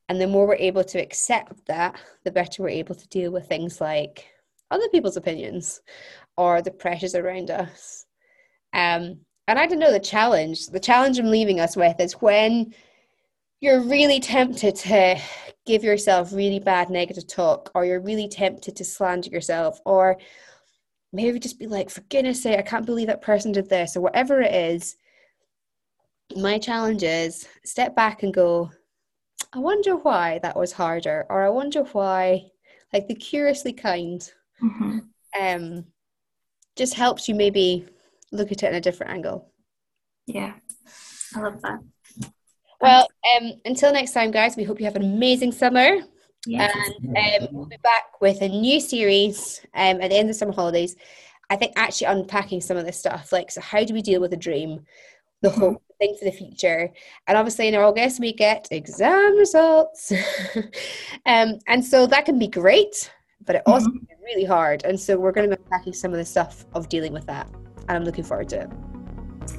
And 0.09 0.21
the 0.21 0.27
more 0.27 0.47
we're 0.47 0.55
able 0.55 0.83
to 0.83 0.99
accept 0.99 1.65
that, 1.65 1.99
the 2.23 2.31
better 2.31 2.61
we're 2.61 2.69
able 2.69 2.95
to 2.95 3.07
deal 3.07 3.31
with 3.31 3.47
things 3.47 3.81
like 3.81 4.27
other 4.69 4.87
people's 4.89 5.17
opinions 5.17 5.81
or 6.37 6.61
the 6.61 6.71
pressures 6.71 7.15
around 7.15 7.49
us. 7.49 8.05
Um, 8.73 9.19
and 9.47 9.59
I 9.59 9.67
don't 9.67 9.79
know 9.79 9.91
the 9.91 9.99
challenge. 9.99 10.67
The 10.67 10.79
challenge 10.79 11.17
I'm 11.17 11.31
leaving 11.31 11.59
us 11.59 11.75
with 11.75 11.99
is 11.99 12.13
when 12.13 12.73
you're 13.61 13.81
really 13.81 14.19
tempted 14.19 14.75
to 14.75 15.19
give 15.65 15.83
yourself 15.83 16.31
really 16.31 16.59
bad 16.59 16.89
negative 16.89 17.27
talk, 17.27 17.71
or 17.73 17.85
you're 17.85 18.01
really 18.01 18.27
tempted 18.27 18.75
to 18.75 18.85
slander 18.85 19.29
yourself, 19.29 19.79
or 19.85 20.17
maybe 21.11 21.39
just 21.39 21.57
be 21.57 21.67
like, 21.67 21.89
for 21.89 22.01
goodness 22.01 22.43
sake, 22.43 22.59
I 22.59 22.61
can't 22.61 22.85
believe 22.85 23.07
that 23.07 23.21
person 23.21 23.51
did 23.51 23.69
this, 23.69 23.95
or 23.95 24.01
whatever 24.01 24.41
it 24.41 24.53
is. 24.53 24.97
My 26.35 26.59
challenge 26.59 27.03
is 27.03 27.47
step 27.63 27.95
back 27.95 28.23
and 28.23 28.33
go, 28.33 28.71
I 29.53 29.59
wonder 29.59 29.95
why 29.95 30.39
that 30.43 30.57
was 30.57 30.71
harder, 30.71 31.25
or 31.29 31.45
I 31.45 31.49
wonder 31.49 31.83
why, 31.83 32.45
like 32.93 33.07
the 33.07 33.15
curiously 33.15 33.73
kind, 33.73 34.21
mm-hmm. 34.61 34.99
um, 35.39 35.85
just 36.75 36.93
helps 36.93 37.27
you 37.27 37.35
maybe 37.35 37.87
look 38.31 38.51
at 38.51 38.63
it 38.63 38.69
in 38.69 38.75
a 38.75 38.81
different 38.81 39.13
angle. 39.13 39.49
Yeah, 40.27 40.53
I 41.35 41.39
love 41.39 41.61
that. 41.61 41.79
Well, 42.85 43.07
um, 43.35 43.53
until 43.65 43.91
next 43.91 44.11
time, 44.11 44.31
guys, 44.31 44.55
we 44.55 44.63
hope 44.63 44.79
you 44.79 44.85
have 44.85 44.95
an 44.95 45.03
amazing 45.03 45.51
summer. 45.51 45.97
Yes. 46.45 46.71
And 47.15 47.43
um, 47.43 47.49
we'll 47.51 47.65
be 47.65 47.77
back 47.77 48.21
with 48.21 48.41
a 48.41 48.47
new 48.47 48.79
series 48.79 49.61
um, 49.73 50.01
at 50.01 50.09
the 50.11 50.17
end 50.17 50.29
of 50.29 50.35
the 50.35 50.37
summer 50.37 50.53
holidays. 50.53 50.95
I 51.49 51.55
think 51.55 51.73
actually 51.75 52.07
unpacking 52.07 52.61
some 52.61 52.77
of 52.77 52.85
this 52.85 52.97
stuff, 52.97 53.31
like, 53.31 53.51
so 53.51 53.61
how 53.61 53.83
do 53.83 53.93
we 53.93 54.01
deal 54.01 54.21
with 54.21 54.33
a 54.33 54.37
dream, 54.37 54.81
the 55.41 55.49
mm-hmm. 55.49 55.75
thing 55.99 56.15
for 56.17 56.25
the 56.25 56.31
future? 56.31 56.91
And 57.27 57.37
obviously, 57.37 57.67
in 57.67 57.75
August, 57.75 58.19
we 58.19 58.33
get 58.33 58.67
exam 58.71 59.35
results. 59.37 60.11
um, 61.25 61.59
and 61.67 61.83
so 61.83 62.05
that 62.07 62.25
can 62.25 62.39
be 62.39 62.47
great, 62.47 63.11
but 63.45 63.55
it 63.55 63.63
also 63.65 63.87
mm-hmm. 63.87 63.97
can 63.97 64.05
be 64.05 64.33
really 64.35 64.45
hard. 64.45 64.83
And 64.85 64.99
so 64.99 65.17
we're 65.17 65.31
going 65.31 65.49
to 65.49 65.55
be 65.55 65.61
unpacking 65.63 65.93
some 65.93 66.11
of 66.11 66.17
the 66.17 66.25
stuff 66.25 66.65
of 66.73 66.89
dealing 66.89 67.13
with 67.13 67.25
that. 67.27 67.47
And 67.87 67.97
I'm 67.97 68.03
looking 68.03 68.23
forward 68.23 68.49
to 68.49 68.61
it. 68.61 68.69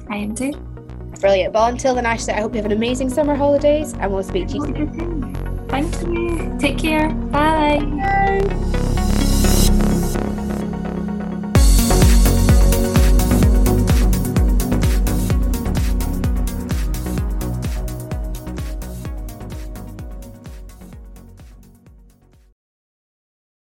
I 0.09 0.17
am 0.17 0.35
too. 0.35 0.76
Brilliant. 1.17 1.53
Well, 1.53 1.65
until 1.67 1.95
then, 1.95 2.05
Ashley, 2.05 2.33
I 2.33 2.41
hope 2.41 2.53
you 2.53 2.57
have 2.57 2.65
an 2.65 2.71
amazing 2.71 3.09
summer 3.09 3.35
holidays 3.35 3.93
and 3.93 4.13
we'll 4.13 4.23
speak 4.23 4.47
to 4.49 4.55
you 4.55 4.65
soon. 4.65 5.67
Thank 5.69 6.01
you. 6.01 6.55
Take 6.59 6.77
care. 6.77 7.09
Bye. 7.09 7.79
Bye. 7.79 8.93